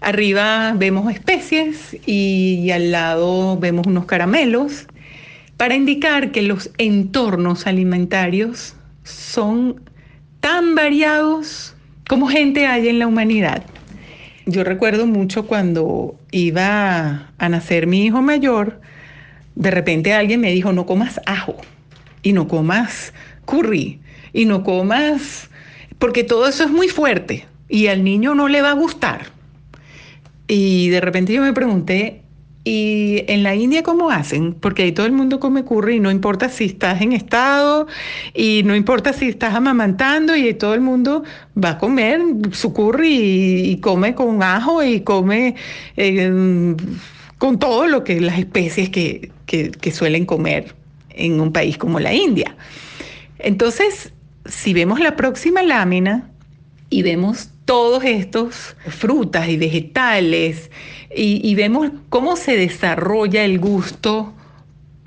Arriba 0.01 0.73
vemos 0.75 1.11
especies 1.11 1.97
y 2.05 2.71
al 2.71 2.91
lado 2.91 3.57
vemos 3.57 3.85
unos 3.87 4.05
caramelos 4.05 4.87
para 5.57 5.75
indicar 5.75 6.31
que 6.31 6.41
los 6.41 6.71
entornos 6.77 7.67
alimentarios 7.67 8.75
son 9.03 9.81
tan 10.39 10.73
variados 10.73 11.75
como 12.09 12.27
gente 12.27 12.65
hay 12.65 12.89
en 12.89 12.97
la 12.97 13.05
humanidad. 13.05 13.61
Yo 14.47 14.63
recuerdo 14.63 15.05
mucho 15.05 15.45
cuando 15.45 16.15
iba 16.31 17.29
a 17.37 17.49
nacer 17.49 17.85
mi 17.85 18.03
hijo 18.03 18.23
mayor, 18.23 18.81
de 19.53 19.69
repente 19.69 20.11
alguien 20.11 20.41
me 20.41 20.51
dijo, 20.51 20.73
no 20.73 20.87
comas 20.87 21.21
ajo 21.27 21.55
y 22.23 22.33
no 22.33 22.47
comas 22.47 23.13
curry 23.45 23.99
y 24.33 24.45
no 24.45 24.63
comas, 24.63 25.51
porque 25.99 26.23
todo 26.23 26.47
eso 26.47 26.63
es 26.63 26.71
muy 26.71 26.87
fuerte 26.87 27.45
y 27.69 27.85
al 27.87 28.03
niño 28.03 28.33
no 28.33 28.47
le 28.47 28.63
va 28.63 28.71
a 28.71 28.73
gustar. 28.73 29.27
Y 30.47 30.89
de 30.89 31.01
repente 31.01 31.31
yo 31.31 31.43
me 31.43 31.53
pregunté, 31.53 32.23
¿Y 32.71 33.23
en 33.27 33.41
la 33.41 33.55
India 33.55 33.81
cómo 33.81 34.11
hacen? 34.11 34.53
Porque 34.53 34.83
ahí 34.83 34.91
todo 34.91 35.07
el 35.07 35.11
mundo 35.11 35.39
come 35.39 35.65
curry 35.65 35.99
no 35.99 36.11
importa 36.11 36.49
si 36.49 36.65
estás 36.65 37.01
en 37.01 37.13
estado 37.13 37.87
y 38.35 38.61
no 38.63 38.75
importa 38.75 39.11
si 39.11 39.29
estás 39.29 39.55
amamantando 39.55 40.35
y 40.35 40.53
todo 40.53 40.75
el 40.75 40.81
mundo 40.81 41.23
va 41.57 41.71
a 41.71 41.77
comer 41.79 42.21
su 42.51 42.71
curry 42.71 43.71
y, 43.71 43.77
come 43.77 44.13
con 44.13 44.43
ajo 44.43 44.83
y 44.83 45.01
come 45.01 45.55
eh, 45.97 46.75
con 47.39 47.57
todo 47.57 47.87
lo 47.87 48.03
que 48.03 48.21
las 48.21 48.37
especies 48.37 48.91
que, 48.91 49.31
que 49.47 49.91
suelen 49.91 50.27
comer 50.27 50.75
en 51.09 51.41
un 51.41 51.51
país 51.51 51.75
como 51.75 51.99
la 51.99 52.13
India. 52.13 52.55
Entonces, 53.39 54.13
si 54.45 54.75
vemos 54.75 54.99
la 54.99 55.15
próxima 55.15 55.63
lámina 55.63 56.29
y 56.91 57.01
vemos 57.01 57.49
todos 57.65 58.03
estos 58.03 58.75
frutas 58.87 59.47
y 59.47 59.57
vegetales 59.57 60.71
y, 61.15 61.55
vemos 61.55 61.89
cómo 62.09 62.35
se 62.35 62.55
desarrolla 62.55 63.43
el 63.43 63.59
gusto 63.59 64.33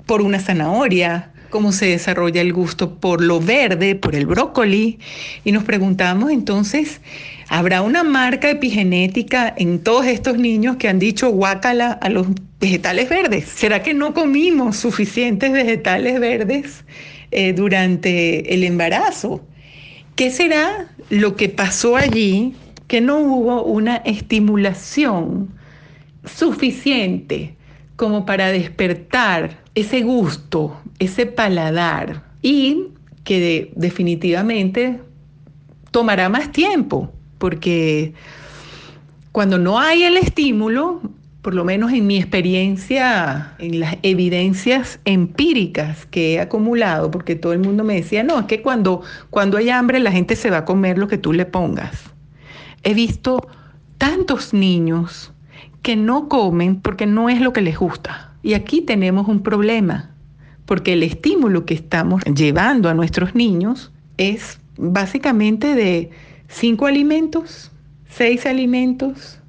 por 0.05 0.21
una 0.21 0.39
zanahoria, 0.39 1.31
cómo 1.49 1.71
se 1.71 1.85
desarrolla 1.85 2.41
el 2.41 2.51
gusto 2.51 2.95
por 2.95 3.21
lo 3.21 3.39
verde, 3.39 3.95
por 3.95 4.15
el 4.15 4.25
brócoli, 4.25 4.99
y 5.45 5.51
nos 5.51 5.63
preguntamos 5.63 6.31
entonces, 6.31 6.99
¿habrá 7.47 7.81
una 7.81 8.03
marca 8.03 8.49
epigenética 8.49 9.53
en 9.57 9.79
todos 9.79 10.05
estos 10.07 10.37
niños 10.37 10.75
que 10.75 10.89
han 10.89 10.99
dicho 10.99 11.29
guácala 11.29 11.93
a 11.93 12.09
los 12.09 12.27
vegetales 12.59 13.07
verdes? 13.07 13.45
¿Será 13.45 13.81
que 13.81 13.93
no 13.93 14.13
comimos 14.13 14.77
suficientes 14.77 15.51
vegetales 15.53 16.19
verdes 16.19 16.83
eh, 17.31 17.53
durante 17.53 18.53
el 18.53 18.63
embarazo? 18.63 19.41
¿Qué 20.15 20.31
será 20.31 20.89
lo 21.09 21.35
que 21.37 21.49
pasó 21.49 21.95
allí 21.95 22.55
que 22.87 22.99
no 22.99 23.19
hubo 23.19 23.63
una 23.63 23.97
estimulación 23.97 25.49
suficiente 26.25 27.55
como 27.95 28.25
para 28.25 28.47
despertar 28.47 29.63
ese 29.75 30.01
gusto, 30.01 30.79
ese 30.99 31.25
paladar 31.25 32.23
y 32.41 32.87
que 33.23 33.71
definitivamente 33.75 34.99
tomará 35.91 36.29
más 36.29 36.51
tiempo, 36.51 37.11
porque 37.37 38.13
cuando 39.31 39.57
no 39.57 39.79
hay 39.79 40.03
el 40.03 40.17
estímulo, 40.17 41.01
por 41.41 41.53
lo 41.53 41.65
menos 41.65 41.91
en 41.91 42.07
mi 42.07 42.17
experiencia, 42.17 43.53
en 43.59 43.81
las 43.81 43.97
evidencias 44.01 44.99
empíricas 45.03 46.05
que 46.05 46.35
he 46.35 46.39
acumulado, 46.39 47.11
porque 47.11 47.35
todo 47.35 47.51
el 47.51 47.59
mundo 47.59 47.83
me 47.83 47.95
decía, 47.95 48.23
no, 48.23 48.39
es 48.39 48.45
que 48.45 48.61
cuando, 48.61 49.01
cuando 49.29 49.57
hay 49.57 49.69
hambre 49.69 49.99
la 49.99 50.11
gente 50.11 50.35
se 50.35 50.49
va 50.49 50.59
a 50.59 50.65
comer 50.65 50.97
lo 50.97 51.07
que 51.07 51.17
tú 51.17 51.33
le 51.33 51.45
pongas. 51.45 52.11
He 52.83 52.93
visto 52.93 53.45
tantos 53.97 54.53
niños 54.53 55.32
que 55.83 55.95
no 55.95 56.29
comen 56.29 56.77
porque 56.81 57.05
no 57.05 57.29
es 57.29 57.39
lo 57.39 57.53
que 57.53 57.61
les 57.61 57.77
gusta. 57.77 58.31
Y 58.41 58.55
aquí 58.55 58.81
tenemos 58.81 59.27
un 59.27 59.43
problema, 59.43 60.11
porque 60.65 60.93
el 60.93 61.03
estímulo 61.03 61.65
que 61.65 61.75
estamos 61.75 62.23
llevando 62.23 62.89
a 62.89 62.93
nuestros 62.93 63.35
niños 63.35 63.91
es 64.17 64.59
básicamente 64.77 65.75
de 65.75 66.09
cinco 66.47 66.87
alimentos, 66.87 67.71
seis 68.09 68.45
alimentos, 68.45 69.39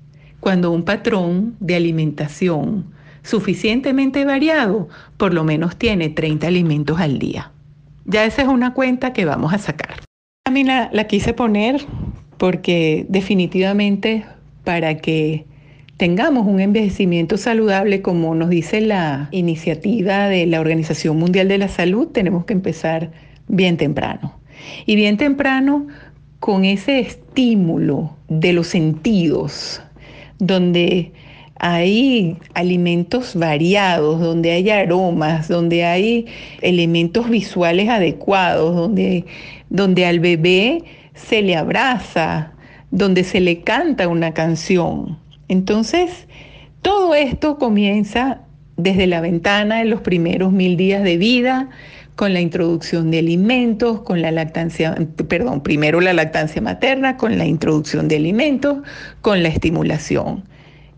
cuando 0.41 0.71
un 0.73 0.85
patrón 0.85 1.57
de 1.61 1.77
alimentación 1.77 2.93
suficientemente 3.23 4.25
variado 4.27 4.89
por 5.17 5.33
lo 5.33 5.45
menos 5.45 5.77
tiene 5.77 6.11
30 6.11 6.47
alimentos 6.47 7.01
al 7.01 7.19
día. 7.19 7.53
Ya 8.05 8.27
esa 8.27 8.43
es 8.43 8.49
una 8.49 8.75
cuenta 8.75 9.15
que 9.15 9.25
vamos 9.25 9.55
a 9.55 9.59
sacar. 9.59 10.03
A 10.47 10.51
mí 10.51 10.63
la, 10.65 10.91
la 10.93 11.07
quise 11.07 11.33
poner 11.33 11.87
porque 12.37 13.07
definitivamente 13.09 14.27
para 14.65 14.99
que 14.99 15.47
tengamos 15.97 16.47
un 16.47 16.61
envejecimiento 16.61 17.37
saludable, 17.37 18.03
como 18.03 18.35
nos 18.35 18.51
dice 18.51 18.81
la 18.81 19.29
iniciativa 19.31 20.29
de 20.29 20.47
la 20.47 20.61
Organización 20.61 21.19
Mundial 21.19 21.49
de 21.49 21.59
la 21.59 21.69
Salud, 21.69 22.09
tenemos 22.09 22.45
que 22.45 22.53
empezar 22.53 23.13
bien 23.49 23.77
temprano. 23.77 24.39
Y 24.87 24.97
bien 24.97 25.17
temprano 25.17 25.87
con 26.41 26.65
ese 26.65 27.01
estímulo 27.01 28.17
de 28.29 28.53
los 28.53 28.67
sentidos, 28.69 29.83
donde 30.39 31.13
hay 31.57 32.37
alimentos 32.55 33.37
variados, 33.37 34.21
donde 34.21 34.51
hay 34.51 34.71
aromas, 34.71 35.49
donde 35.49 35.85
hay 35.85 36.27
elementos 36.61 37.31
visuales 37.31 37.89
adecuados, 37.89 38.75
donde, 38.75 39.25
donde 39.71 40.07
al 40.07 40.21
bebé 40.21 40.83
se 41.15 41.43
le 41.43 41.57
abraza, 41.57 42.53
donde 42.91 43.25
se 43.25 43.41
le 43.41 43.61
canta 43.61 44.09
una 44.09 44.35
canción. 44.35 45.24
Entonces, 45.49 46.27
todo 46.83 47.15
esto 47.15 47.59
comienza 47.59 48.41
desde 48.77 49.07
la 49.07 49.21
ventana 49.21 49.81
en 49.81 49.91
los 49.91 50.01
primeros 50.01 50.53
mil 50.53 50.77
días 50.77 51.03
de 51.03 51.17
vida, 51.17 51.71
con 52.17 52.33
la 52.33 52.41
introducción 52.41 53.11
de 53.11 53.19
alimentos, 53.19 54.03
con 54.03 54.23
la 54.23 54.31
lactancia, 54.31 54.95
perdón, 55.29 55.63
primero 55.63 56.01
la 56.01 56.13
lactancia 56.13 56.63
materna, 56.63 57.17
con 57.17 57.39
la 57.39 57.47
introducción 57.47 58.07
de 58.07 58.17
alimentos, 58.17 58.79
con 59.21 59.43
la 59.43 59.49
estimulación. 59.49 60.45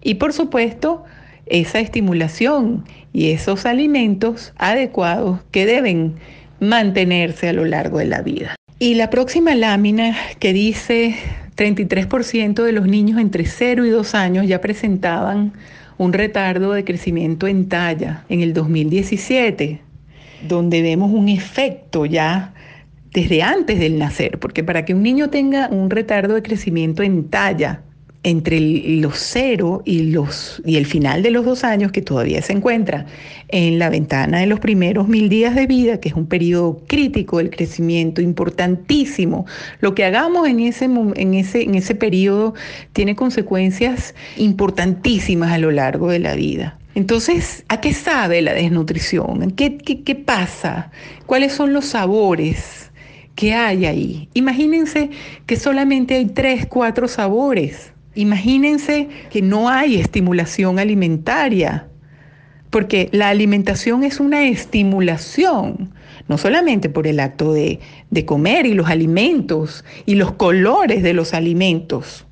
Y 0.03 0.15
por 0.17 0.33
supuesto, 0.33 1.05
esa 1.47 1.81
estimulación 1.81 2.85
y 3.13 3.31
esos 3.31 3.65
alimentos 3.65 4.53
adecuados 4.59 5.41
que 5.51 5.65
deben 5.65 6.17
mantenerse 6.61 7.49
a 7.49 7.53
lo 7.53 7.65
largo 7.65 7.99
de 7.99 8.07
la 8.07 8.21
vida. 8.21 8.55
Y 8.79 8.95
la 8.95 9.09
próxima 9.09 9.55
lámina 9.55 10.15
que 10.39 10.53
dice 10.53 11.17
33% 11.57 12.63
de 12.63 12.73
los 12.73 12.87
niños 12.87 13.21
entre 13.21 13.47
0 13.47 13.87
y 13.87 13.91
2 13.91 14.15
años 14.15 14.47
ya 14.47 14.61
presentaban 14.61 15.53
un 15.99 16.13
retardo 16.13 16.73
de 16.73 16.85
crecimiento 16.85 17.47
en 17.47 17.69
talla 17.69 18.25
en 18.29 18.43
el 18.43 18.53
2017, 18.53 19.81
donde 20.47 20.83
vemos 20.83 21.11
un 21.11 21.29
efecto 21.29 22.05
ya 22.05 22.53
desde 23.13 23.43
antes 23.43 23.79
del 23.79 23.99
nacer, 23.99 24.39
porque 24.39 24.63
para 24.63 24.85
que 24.85 24.93
un 24.93 25.03
niño 25.03 25.31
tenga 25.31 25.69
un 25.69 25.89
retardo 25.89 26.35
de 26.35 26.43
crecimiento 26.43 27.03
en 27.03 27.29
talla 27.31 27.81
entre 28.27 28.59
los 28.59 29.19
cero 29.19 29.83
y, 29.85 30.11
los, 30.11 30.61
y 30.67 30.79
el 30.79 30.87
final 30.87 31.23
de 31.23 31.31
los 31.31 31.45
dos 31.45 31.63
años, 31.63 31.93
que 31.93 32.03
todavía 32.03 32.43
se 32.43 32.55
encuentra 32.55 33.07
en 33.47 33.79
la 33.79 33.89
ventana 33.89 34.41
de 34.41 34.49
los 34.49 34.59
primeros 34.59 35.07
mil 35.07 35.29
días 35.29 35.55
de 35.55 35.69
vida, 35.69 36.01
que 36.01 36.09
es 36.09 36.17
un 36.17 36.27
periodo 36.27 36.83
crítico 36.89 37.39
del 37.39 37.51
crecimiento, 37.51 38.21
importantísimo. 38.21 39.47
Lo 39.79 39.95
que 39.95 40.05
hagamos 40.05 40.49
en 40.49 40.59
ese, 40.59 40.87
en 40.87 41.35
ese, 41.35 41.63
en 41.63 41.77
ese 41.77 41.95
periodo 41.95 42.55
tiene 42.93 43.15
consecuencias 43.15 44.13
importantísimas 44.37 45.53
a 45.53 45.59
lo 45.59 45.71
largo 45.71 46.11
de 46.11 46.19
la 46.19 46.35
vida. 46.35 46.81
Entonces, 46.97 47.65
¿a 47.69 47.81
qué 47.81 47.95
sabe 47.95 48.43
la 48.43 48.55
desnutrición? 48.55 49.53
¿Qué, 49.53 49.79
qué, 49.79 50.03
qué 50.03 50.17
pasa? 50.17 50.91
¿Cuáles 51.27 51.53
son 51.53 51.73
los 51.73 51.85
sabores? 51.87 52.91
que 53.37 53.53
hay 53.53 53.85
ahí. 53.85 54.31
Imagínense 54.33 55.11
que 55.45 55.57
solamente 55.57 56.15
hay 56.15 56.25
tres, 56.25 56.65
cuatro 56.67 57.07
sabores. 57.07 57.93
Imagínense 58.17 59.09
que 59.31 59.43
no 59.43 59.69
hay 59.69 59.97
estimulación 59.97 60.79
alimentaria, 60.79 61.87
porque 62.71 63.11
la 63.13 63.29
alimentación 63.29 64.03
es 64.03 64.21
una 64.21 64.49
estimulación, 64.49 65.93
no 66.27 66.39
solamente 66.39 66.89
por 66.89 67.07
el 67.07 67.21
acto 67.21 67.53
de, 67.53 67.79
comer 68.25 68.65
y 68.67 68.73
los 68.73 68.89
alimentos 68.89 69.85
y 70.07 70.15
los 70.15 70.33
colores 70.33 71.03
de 71.03 71.13
los 71.13 71.35
alimentos, 71.35 72.27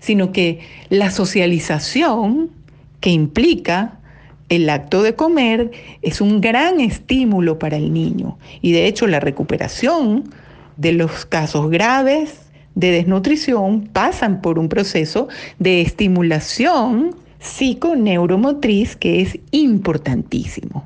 sino 0.00 0.32
que 0.32 0.60
la 0.88 1.12
socialización 1.12 2.50
que 2.98 3.10
implica 3.10 4.00
el 4.48 4.68
acto 4.68 5.04
de 5.04 5.14
comer 5.14 5.70
es 6.02 6.20
un 6.20 6.40
gran 6.40 6.80
estímulo 6.80 7.60
para 7.60 7.76
el 7.76 7.92
niño. 7.92 8.36
Y 8.62 8.72
de 8.72 8.86
hecho 8.86 9.06
la 9.06 9.20
recuperación 9.20 10.24
de 10.76 10.92
los 10.92 11.24
casos 11.24 11.70
graves 11.70 12.49
de 12.74 12.90
desnutrición 12.90 13.88
pasan 13.92 14.40
por 14.40 14.58
un 14.58 14.68
proceso 14.68 15.28
de 15.58 15.80
estimulación 15.80 17.16
psiconeuromotriz 17.40 18.96
que 18.96 19.22
es 19.22 19.38
importantísimo. 19.50 20.84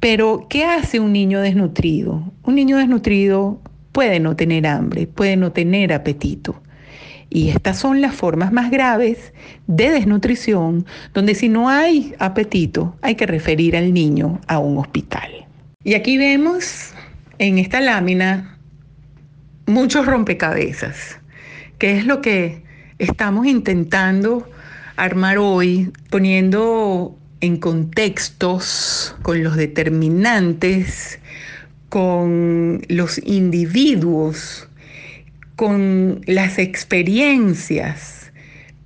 Pero, 0.00 0.46
¿qué 0.48 0.64
hace 0.64 1.00
un 1.00 1.12
niño 1.12 1.40
desnutrido? 1.40 2.22
Un 2.44 2.54
niño 2.54 2.76
desnutrido 2.76 3.60
puede 3.92 4.20
no 4.20 4.36
tener 4.36 4.66
hambre, 4.66 5.06
puede 5.06 5.36
no 5.36 5.52
tener 5.52 5.92
apetito. 5.92 6.60
Y 7.30 7.48
estas 7.48 7.78
son 7.78 8.00
las 8.00 8.14
formas 8.14 8.52
más 8.52 8.70
graves 8.70 9.32
de 9.66 9.90
desnutrición, 9.90 10.86
donde 11.12 11.34
si 11.34 11.48
no 11.48 11.68
hay 11.68 12.14
apetito, 12.18 12.94
hay 13.02 13.14
que 13.16 13.26
referir 13.26 13.76
al 13.76 13.92
niño 13.92 14.40
a 14.46 14.58
un 14.58 14.78
hospital. 14.78 15.30
Y 15.82 15.94
aquí 15.94 16.18
vemos 16.18 16.92
en 17.38 17.58
esta 17.58 17.80
lámina 17.80 18.55
muchos 19.66 20.06
rompecabezas, 20.06 21.18
que 21.78 21.98
es 21.98 22.06
lo 22.06 22.22
que 22.22 22.62
estamos 22.98 23.46
intentando 23.46 24.48
armar 24.96 25.38
hoy, 25.38 25.92
poniendo 26.10 27.18
en 27.40 27.58
contextos 27.58 29.14
con 29.22 29.42
los 29.44 29.56
determinantes, 29.56 31.18
con 31.88 32.82
los 32.88 33.18
individuos, 33.18 34.68
con 35.56 36.22
las 36.26 36.58
experiencias, 36.58 38.32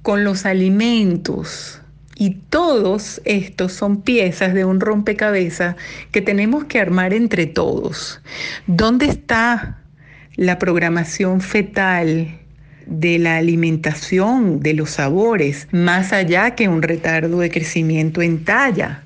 con 0.02 0.24
los 0.24 0.46
alimentos 0.46 1.80
Y 2.16 2.30
todos 2.50 3.20
estos 3.24 3.72
son 3.72 4.02
piezas 4.02 4.52
de 4.52 4.64
un 4.64 4.80
rompecabezas 4.80 5.76
que 6.12 6.20
tenemos 6.20 6.64
que 6.64 6.78
armar 6.78 7.14
entre 7.14 7.46
todos. 7.46 8.20
¿Dónde 8.66 9.06
está 9.06 9.79
la 10.40 10.58
programación 10.58 11.42
fetal 11.42 12.38
de 12.86 13.18
la 13.18 13.36
alimentación, 13.36 14.60
de 14.60 14.72
los 14.72 14.92
sabores, 14.92 15.68
más 15.70 16.14
allá 16.14 16.54
que 16.54 16.66
un 16.66 16.80
retardo 16.80 17.40
de 17.40 17.50
crecimiento 17.50 18.22
en 18.22 18.42
talla? 18.42 19.04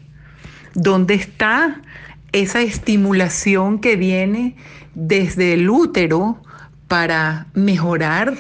¿Dónde 0.75 1.15
está 1.15 1.83
esa 2.31 2.61
estimulación 2.61 3.81
que 3.81 3.97
viene 3.97 4.55
desde 4.95 5.55
el 5.55 5.69
útero 5.69 6.41
para 6.87 7.49
mejorar 7.55 8.37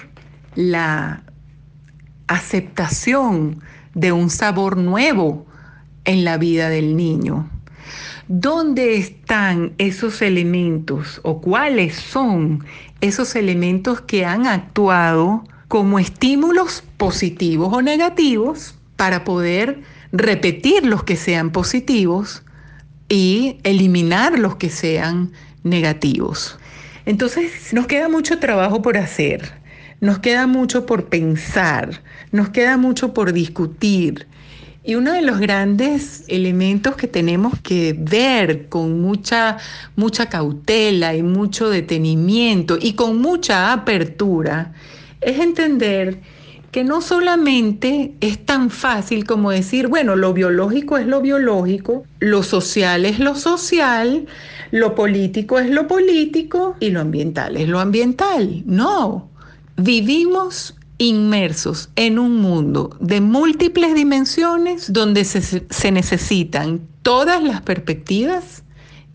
la 0.55 1.25
aceptación 2.29 3.61
de 3.95 4.13
un 4.13 4.31
sabor 4.31 4.77
nuevo 4.77 5.47
en 6.05 6.25
la 6.25 6.37
vida 6.37 6.69
del 6.69 6.97
niño. 6.97 7.51
¿Dónde 8.29 8.97
están 8.97 9.75
esos 9.77 10.23
elementos 10.23 11.21
o 11.25 11.43
cuáles 11.43 11.95
son 11.97 12.65
esos 13.03 13.37
elementos 13.37 14.01
que 14.01 14.25
han 14.25 14.47
actuado 14.47 15.45
como 15.69 15.99
estímulos 15.99 16.83
positivos 16.97 17.71
o 17.71 17.83
negativos 17.83 18.77
para 18.97 19.25
poder 19.25 19.83
repetir 20.11 20.87
los 20.87 21.05
que 21.05 21.17
sean 21.17 21.51
positivos 21.51 22.43
y 23.11 23.59
eliminar 23.63 24.39
los 24.39 24.57
que 24.57 24.71
sean 24.71 25.33
negativos? 25.63 26.59
Entonces 27.05 27.75
nos 27.75 27.87
queda 27.87 28.09
mucho 28.09 28.39
trabajo 28.39 28.81
por 28.81 28.97
hacer, 28.97 29.53
nos 30.01 30.21
queda 30.21 30.47
mucho 30.47 30.87
por 30.87 31.11
pensar, 31.11 32.01
nos 32.33 32.49
queda 32.49 32.79
mucho 32.79 33.13
por 33.13 33.35
discutir. 33.35 34.27
Y 34.87 34.97
uno 34.97 35.15
de 35.15 35.23
los 35.23 35.41
grandes 35.41 36.25
elementos 36.29 36.95
que 36.95 37.09
tenemos 37.09 37.59
que 37.61 37.97
ver 37.99 38.69
con 38.69 39.01
mucha, 39.01 39.57
mucha 39.97 40.29
cautela 40.29 41.15
y 41.17 41.23
mucho 41.23 41.71
detenimiento 41.71 42.77
y 42.79 42.93
con 42.93 43.19
mucha 43.19 43.73
apertura 43.73 44.75
es 45.23 45.41
entender 45.41 46.21
que 46.71 46.85
no 46.85 47.01
solamente 47.01 48.15
es 48.21 48.45
tan 48.45 48.69
fácil 48.69 49.25
como 49.25 49.53
decir, 49.53 49.87
bueno, 49.87 50.17
lo 50.17 50.35
biológico 50.35 50.99
es 50.99 51.07
lo 51.07 51.23
biológico, 51.23 52.05
lo 52.19 52.43
social 52.43 53.07
es 53.07 53.21
lo 53.21 53.37
social, 53.37 54.27
lo 54.71 54.95
político 54.95 55.61
es 55.61 55.71
lo 55.71 55.87
político 55.87 56.77
y 56.81 56.91
lo 56.91 57.01
ambiental 57.01 57.57
es 57.57 57.69
lo 57.69 57.81
ambiental. 57.81 58.65
No, 58.67 59.31
vivimos 59.77 60.75
inmersos 60.99 61.91
en 61.97 62.19
un 62.19 62.37
mundo 62.37 62.97
de 63.01 63.21
múltiples 63.21 63.95
dimensiones 63.95 64.93
donde 64.93 65.25
se, 65.25 65.91
necesitan 65.91 66.81
todas 67.03 67.43
las 67.43 67.63
perspectivas 67.63 68.63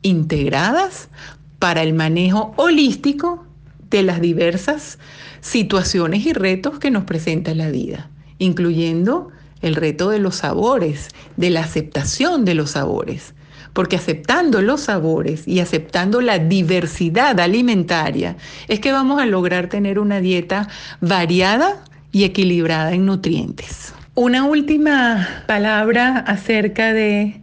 integradas 0.01 1.09
para 1.57 1.83
el 1.83 1.93
manejo 1.93 2.53
holístico 2.57 3.45
de 3.89 4.03
las 4.03 4.21
diversas 4.21 4.99
situaciones 5.41 6.25
y 6.25 6.33
retos 6.33 6.79
que 6.79 6.91
nos 6.91 7.05
presenta 7.05 7.55
la 7.55 7.69
vida, 7.69 8.09
incluyendo 8.37 9.29
el 9.61 9.75
reto 9.75 10.09
de 10.09 10.19
los 10.19 10.37
sabores, 10.37 11.09
de 11.37 11.49
la 11.49 11.61
aceptación 11.61 12.45
de 12.45 12.55
los 12.55 12.71
sabores, 12.71 13.33
porque 13.73 13.95
aceptando 13.95 14.61
los 14.61 14.81
sabores 14.81 15.47
y 15.47 15.59
aceptando 15.59 16.21
la 16.21 16.39
diversidad 16.39 17.39
alimentaria 17.39 18.35
es 18.67 18.79
que 18.79 18.91
vamos 18.91 19.21
a 19.21 19.25
lograr 19.25 19.67
tener 19.67 19.99
una 19.99 20.19
dieta 20.19 20.67
variada 21.01 21.83
y 22.11 22.23
equilibrada 22.23 22.93
en 22.93 23.05
nutrientes. 23.05 23.93
Una 24.15 24.45
última 24.45 25.43
palabra 25.47 26.17
acerca 26.17 26.93
de 26.93 27.41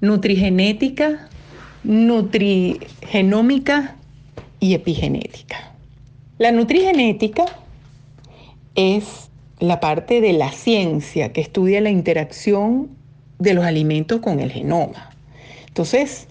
nutrigenética, 0.00 1.28
nutrigenómica 1.84 3.96
y 4.60 4.74
epigenética. 4.74 5.72
La 6.38 6.52
nutrigenética 6.52 7.44
es 8.74 9.30
la 9.60 9.80
parte 9.80 10.20
de 10.20 10.32
la 10.32 10.50
ciencia 10.50 11.32
que 11.32 11.40
estudia 11.40 11.80
la 11.80 11.90
interacción 11.90 12.88
de 13.38 13.54
los 13.54 13.64
alimentos 13.64 14.20
con 14.20 14.40
el 14.40 14.50
genoma. 14.50 15.11
Entonces, 15.72 16.28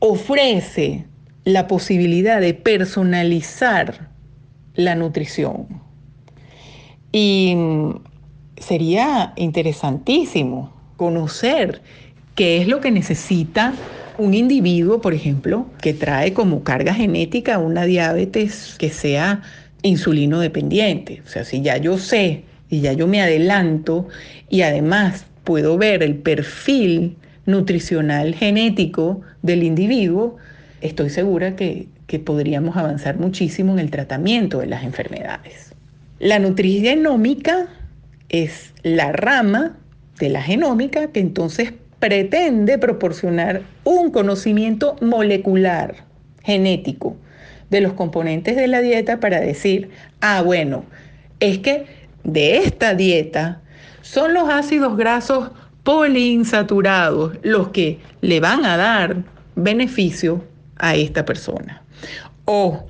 ofrece 0.00 1.04
la 1.44 1.68
posibilidad 1.68 2.40
de 2.40 2.52
personalizar 2.52 4.10
la 4.74 4.96
nutrición. 4.96 5.68
Y 7.12 7.56
sería 8.56 9.34
interesantísimo 9.36 10.72
conocer 10.96 11.80
qué 12.34 12.60
es 12.60 12.66
lo 12.66 12.80
que 12.80 12.90
necesita 12.90 13.72
un 14.18 14.34
individuo, 14.34 15.00
por 15.00 15.14
ejemplo, 15.14 15.66
que 15.80 15.94
trae 15.94 16.32
como 16.32 16.64
carga 16.64 16.92
genética 16.92 17.58
una 17.58 17.84
diabetes 17.84 18.74
que 18.78 18.90
sea 18.90 19.42
insulino 19.82 20.40
dependiente. 20.40 21.22
O 21.24 21.28
sea, 21.28 21.44
si 21.44 21.62
ya 21.62 21.76
yo 21.76 21.98
sé 21.98 22.42
y 22.68 22.80
ya 22.80 22.92
yo 22.94 23.06
me 23.06 23.22
adelanto 23.22 24.08
y 24.48 24.62
además 24.62 25.26
puedo 25.44 25.78
ver 25.78 26.02
el 26.02 26.16
perfil 26.16 27.16
nutricional 27.46 28.34
genético 28.34 29.20
del 29.42 29.62
individuo, 29.62 30.36
estoy 30.80 31.10
segura 31.10 31.56
que, 31.56 31.88
podríamos 32.26 32.76
avanzar 32.76 33.18
muchísimo 33.18 33.72
en 33.72 33.78
el 33.78 33.90
tratamiento 33.90 34.58
de 34.58 34.66
las 34.66 34.84
enfermedades. 34.84 35.72
La 36.18 36.38
nutrigenómica 36.38 37.68
es 38.28 38.74
la 38.82 39.12
rama 39.12 39.78
de 40.18 40.28
la 40.28 40.42
genómica 40.42 41.06
que 41.10 41.20
entonces 41.20 41.72
pretende 42.00 42.76
proporcionar 42.76 43.62
un 43.84 44.10
conocimiento 44.10 44.96
molecular, 45.00 46.04
genético, 46.44 47.16
de 47.70 47.80
los 47.80 47.94
componentes 47.94 48.56
de 48.56 48.66
la 48.68 48.82
dieta 48.82 49.18
para 49.18 49.40
decir, 49.40 49.88
ah, 50.20 50.42
bueno, 50.42 50.84
es 51.40 51.60
que 51.60 51.86
de 52.24 52.58
esta 52.58 52.94
dieta 52.94 53.62
son 54.02 54.34
los 54.34 54.50
ácidos 54.50 54.98
grasos 54.98 55.50
poliinsaturados 55.84 57.32
los 57.42 57.68
que 57.68 58.00
le 58.20 58.40
van 58.40 58.64
a 58.64 58.76
dar 58.76 59.16
beneficio 59.56 60.44
a 60.76 60.94
esta 60.94 61.24
persona. 61.24 61.82
O 62.44 62.86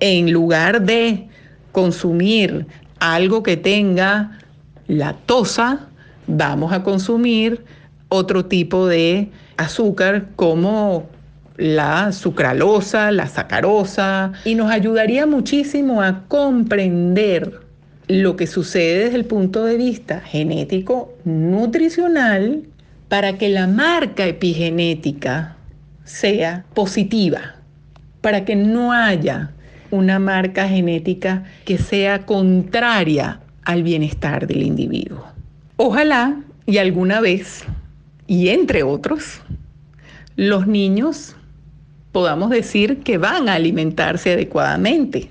en 0.00 0.32
lugar 0.32 0.82
de 0.82 1.28
consumir 1.72 2.66
algo 3.00 3.42
que 3.42 3.56
tenga 3.56 4.38
lactosa, 4.86 5.88
vamos 6.26 6.72
a 6.72 6.82
consumir 6.82 7.64
otro 8.08 8.46
tipo 8.46 8.86
de 8.86 9.30
azúcar 9.56 10.28
como 10.36 11.08
la 11.56 12.12
sucralosa, 12.12 13.10
la 13.10 13.26
sacarosa, 13.26 14.32
y 14.44 14.54
nos 14.54 14.70
ayudaría 14.70 15.26
muchísimo 15.26 16.02
a 16.02 16.24
comprender 16.28 17.67
lo 18.08 18.36
que 18.36 18.46
sucede 18.46 19.04
desde 19.04 19.16
el 19.16 19.26
punto 19.26 19.64
de 19.64 19.76
vista 19.76 20.20
genético, 20.20 21.14
nutricional, 21.24 22.62
para 23.08 23.38
que 23.38 23.50
la 23.50 23.66
marca 23.66 24.26
epigenética 24.26 25.56
sea 26.04 26.64
positiva, 26.74 27.56
para 28.22 28.44
que 28.44 28.56
no 28.56 28.92
haya 28.92 29.52
una 29.90 30.18
marca 30.18 30.68
genética 30.68 31.44
que 31.64 31.78
sea 31.78 32.26
contraria 32.26 33.40
al 33.64 33.82
bienestar 33.82 34.46
del 34.46 34.62
individuo. 34.62 35.26
Ojalá 35.76 36.40
y 36.66 36.78
alguna 36.78 37.20
vez, 37.20 37.64
y 38.26 38.48
entre 38.48 38.82
otros, 38.82 39.42
los 40.36 40.66
niños 40.66 41.36
podamos 42.12 42.50
decir 42.50 43.00
que 43.00 43.18
van 43.18 43.48
a 43.48 43.54
alimentarse 43.54 44.32
adecuadamente. 44.32 45.30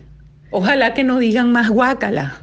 Ojalá 0.52 0.94
que 0.94 1.04
no 1.04 1.20
digan 1.20 1.52
más 1.52 1.70
guácala, 1.70 2.38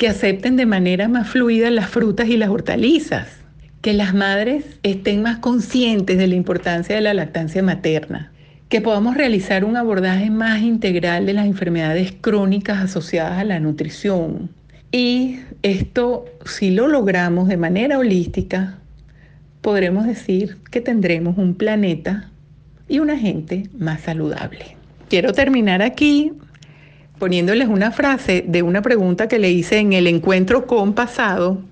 que 0.00 0.08
acepten 0.08 0.56
de 0.56 0.64
manera 0.64 1.08
más 1.08 1.28
fluida 1.28 1.68
las 1.68 1.90
frutas 1.90 2.26
y 2.26 2.38
las 2.38 2.48
hortalizas, 2.48 3.28
que 3.82 3.92
las 3.92 4.14
madres 4.14 4.64
estén 4.82 5.20
más 5.20 5.40
conscientes 5.40 6.16
de 6.16 6.26
la 6.26 6.36
importancia 6.36 6.94
de 6.96 7.02
la 7.02 7.12
lactancia 7.12 7.62
materna, 7.62 8.32
que 8.70 8.80
podamos 8.80 9.14
realizar 9.14 9.62
un 9.62 9.76
abordaje 9.76 10.30
más 10.30 10.62
integral 10.62 11.26
de 11.26 11.34
las 11.34 11.44
enfermedades 11.44 12.14
crónicas 12.18 12.78
asociadas 12.78 13.40
a 13.40 13.44
la 13.44 13.60
nutrición. 13.60 14.48
Y 14.90 15.40
esto, 15.60 16.24
si 16.46 16.70
lo 16.70 16.88
logramos 16.88 17.46
de 17.48 17.58
manera 17.58 17.98
holística, 17.98 18.78
podremos 19.60 20.06
decir 20.06 20.56
que 20.70 20.80
tendremos 20.80 21.36
un 21.36 21.56
planeta 21.56 22.30
y 22.88 23.00
una 23.00 23.18
gente 23.18 23.64
más 23.78 24.00
saludable. 24.00 24.78
Quiero 25.10 25.34
terminar 25.34 25.82
aquí 25.82 26.32
poniéndoles 27.20 27.68
una 27.68 27.92
frase 27.92 28.42
de 28.48 28.62
una 28.62 28.82
pregunta 28.82 29.28
que 29.28 29.38
le 29.38 29.50
hice 29.50 29.78
en 29.78 29.92
el 29.92 30.08
encuentro 30.08 30.66
con 30.66 30.94
pasado 30.94 31.62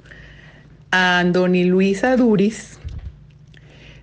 a 0.90 1.18
Andoni 1.18 1.64
Luisa 1.64 2.16
Duris 2.16 2.78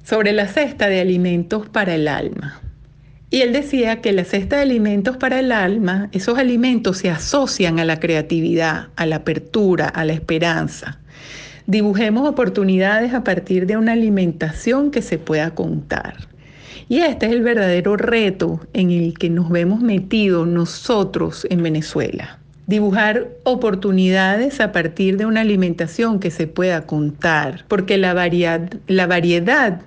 sobre 0.04 0.34
la 0.34 0.48
cesta 0.48 0.90
de 0.90 1.00
alimentos 1.00 1.70
para 1.70 1.96
el 1.96 2.08
alma. 2.08 2.60
Y 3.30 3.42
él 3.42 3.54
decía 3.54 4.02
que 4.02 4.12
la 4.12 4.24
cesta 4.24 4.58
de 4.58 4.64
alimentos 4.64 5.18
para 5.18 5.40
el 5.40 5.52
alma, 5.52 6.10
esos 6.14 6.38
alimentos 6.38 6.98
se 6.98 7.12
asocian 7.12 7.80
a 7.80 7.86
la 7.86 8.00
creatividad, 8.00 8.88
a 8.96 9.06
la 9.06 9.18
apertura, 9.18 9.88
a 9.88 10.04
la 10.04 10.14
esperanza. 10.14 11.00
Dibujemos 11.68 12.28
oportunidades 12.28 13.14
a 13.14 13.24
partir 13.24 13.68
de 13.68 13.78
una 13.78 13.94
alimentación 13.94 14.90
que 14.90 15.04
se 15.04 15.20
pueda 15.20 15.52
contar. 15.52 16.28
Y 16.88 17.00
este 17.00 17.26
es 17.26 17.32
el 17.32 17.42
verdadero 17.42 17.98
reto 17.98 18.60
en 18.74 18.92
el 18.92 19.18
que 19.18 19.30
nos 19.30 19.50
vemos 19.50 19.82
metidos 19.82 20.48
nosotros 20.48 21.48
en 21.50 21.64
Venezuela. 21.64 22.40
Dibujar 22.68 23.30
oportunidades 23.44 24.60
a 24.60 24.72
partir 24.72 25.18
de 25.18 25.26
una 25.26 25.42
alimentación 25.42 26.20
que 26.20 26.32
se 26.32 26.48
pueda 26.48 26.86
contar, 26.86 27.66
porque 27.68 27.98
la, 27.98 28.14
la 28.88 29.08
variedad 29.08 29.82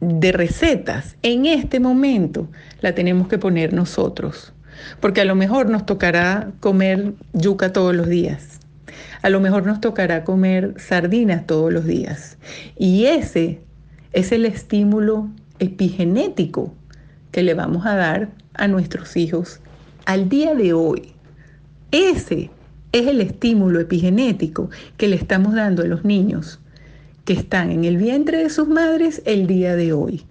de 0.00 0.32
recetas 0.32 1.16
en 1.22 1.46
este 1.46 1.80
momento 1.80 2.48
la 2.80 2.94
tenemos 2.94 3.28
que 3.28 3.38
poner 3.38 3.72
nosotros, 3.72 4.52
porque 5.00 5.20
a 5.20 5.24
lo 5.24 5.34
mejor 5.34 5.70
nos 5.70 5.86
tocará 5.86 6.52
comer 6.60 7.14
yuca 7.32 7.72
todos 7.72 7.94
los 7.94 8.08
días, 8.08 8.60
a 9.22 9.30
lo 9.30 9.40
mejor 9.40 9.66
nos 9.66 9.80
tocará 9.80 10.24
comer 10.24 10.74
sardinas 10.78 11.46
todos 11.46 11.72
los 11.72 11.84
días, 11.84 12.38
y 12.76 13.06
ese 13.06 13.60
es 14.12 14.30
el 14.30 14.44
estímulo 14.44 15.30
epigenético 15.58 16.74
que 17.30 17.42
le 17.42 17.54
vamos 17.54 17.86
a 17.86 17.94
dar 17.94 18.30
a 18.54 18.68
nuestros 18.68 19.16
hijos 19.16 19.60
al 20.06 20.28
día 20.28 20.54
de 20.54 20.72
hoy. 20.72 21.12
Ese 21.90 22.50
es 22.92 23.06
el 23.06 23.20
estímulo 23.20 23.80
epigenético 23.80 24.70
que 24.96 25.08
le 25.08 25.16
estamos 25.16 25.54
dando 25.54 25.82
a 25.82 25.86
los 25.86 26.04
niños 26.04 26.60
que 27.24 27.32
están 27.32 27.70
en 27.70 27.84
el 27.84 27.96
vientre 27.96 28.38
de 28.38 28.50
sus 28.50 28.68
madres 28.68 29.22
el 29.24 29.46
día 29.46 29.76
de 29.76 29.92
hoy. 29.92 30.24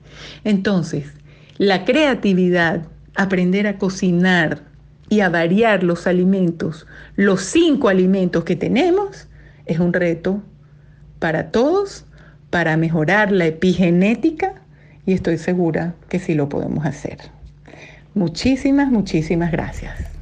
Entonces, 0.44 1.06
la 1.58 1.86
creatividad, 1.86 2.88
aprender 3.16 3.68
a 3.68 3.78
cocinar 3.78 4.62
y 5.10 5.20
a 5.20 5.30
variar 5.30 5.84
los 5.84 6.08
alimentos, 6.08 6.88
los 7.16 7.42
cinco 7.42 7.90
alimentos 7.90 8.44
que 8.44 8.56
tenemos, 8.56 9.28
es 9.66 9.80
un 9.80 9.94
reto 9.94 10.42
para 11.20 11.52
todos, 11.52 12.06
para 12.50 12.78
mejorar 12.78 13.32
la 13.32 13.48
epigenética 13.48 14.63
y 15.06 15.14
estoy 15.14 15.38
segura 15.38 15.96
que 16.10 16.20
sí 16.20 16.34
lo 16.34 16.50
podemos 16.50 16.86
hacer. 16.86 17.18
Muchísimas, 18.14 18.92
muchísimas 18.92 19.52
gracias. 19.52 20.13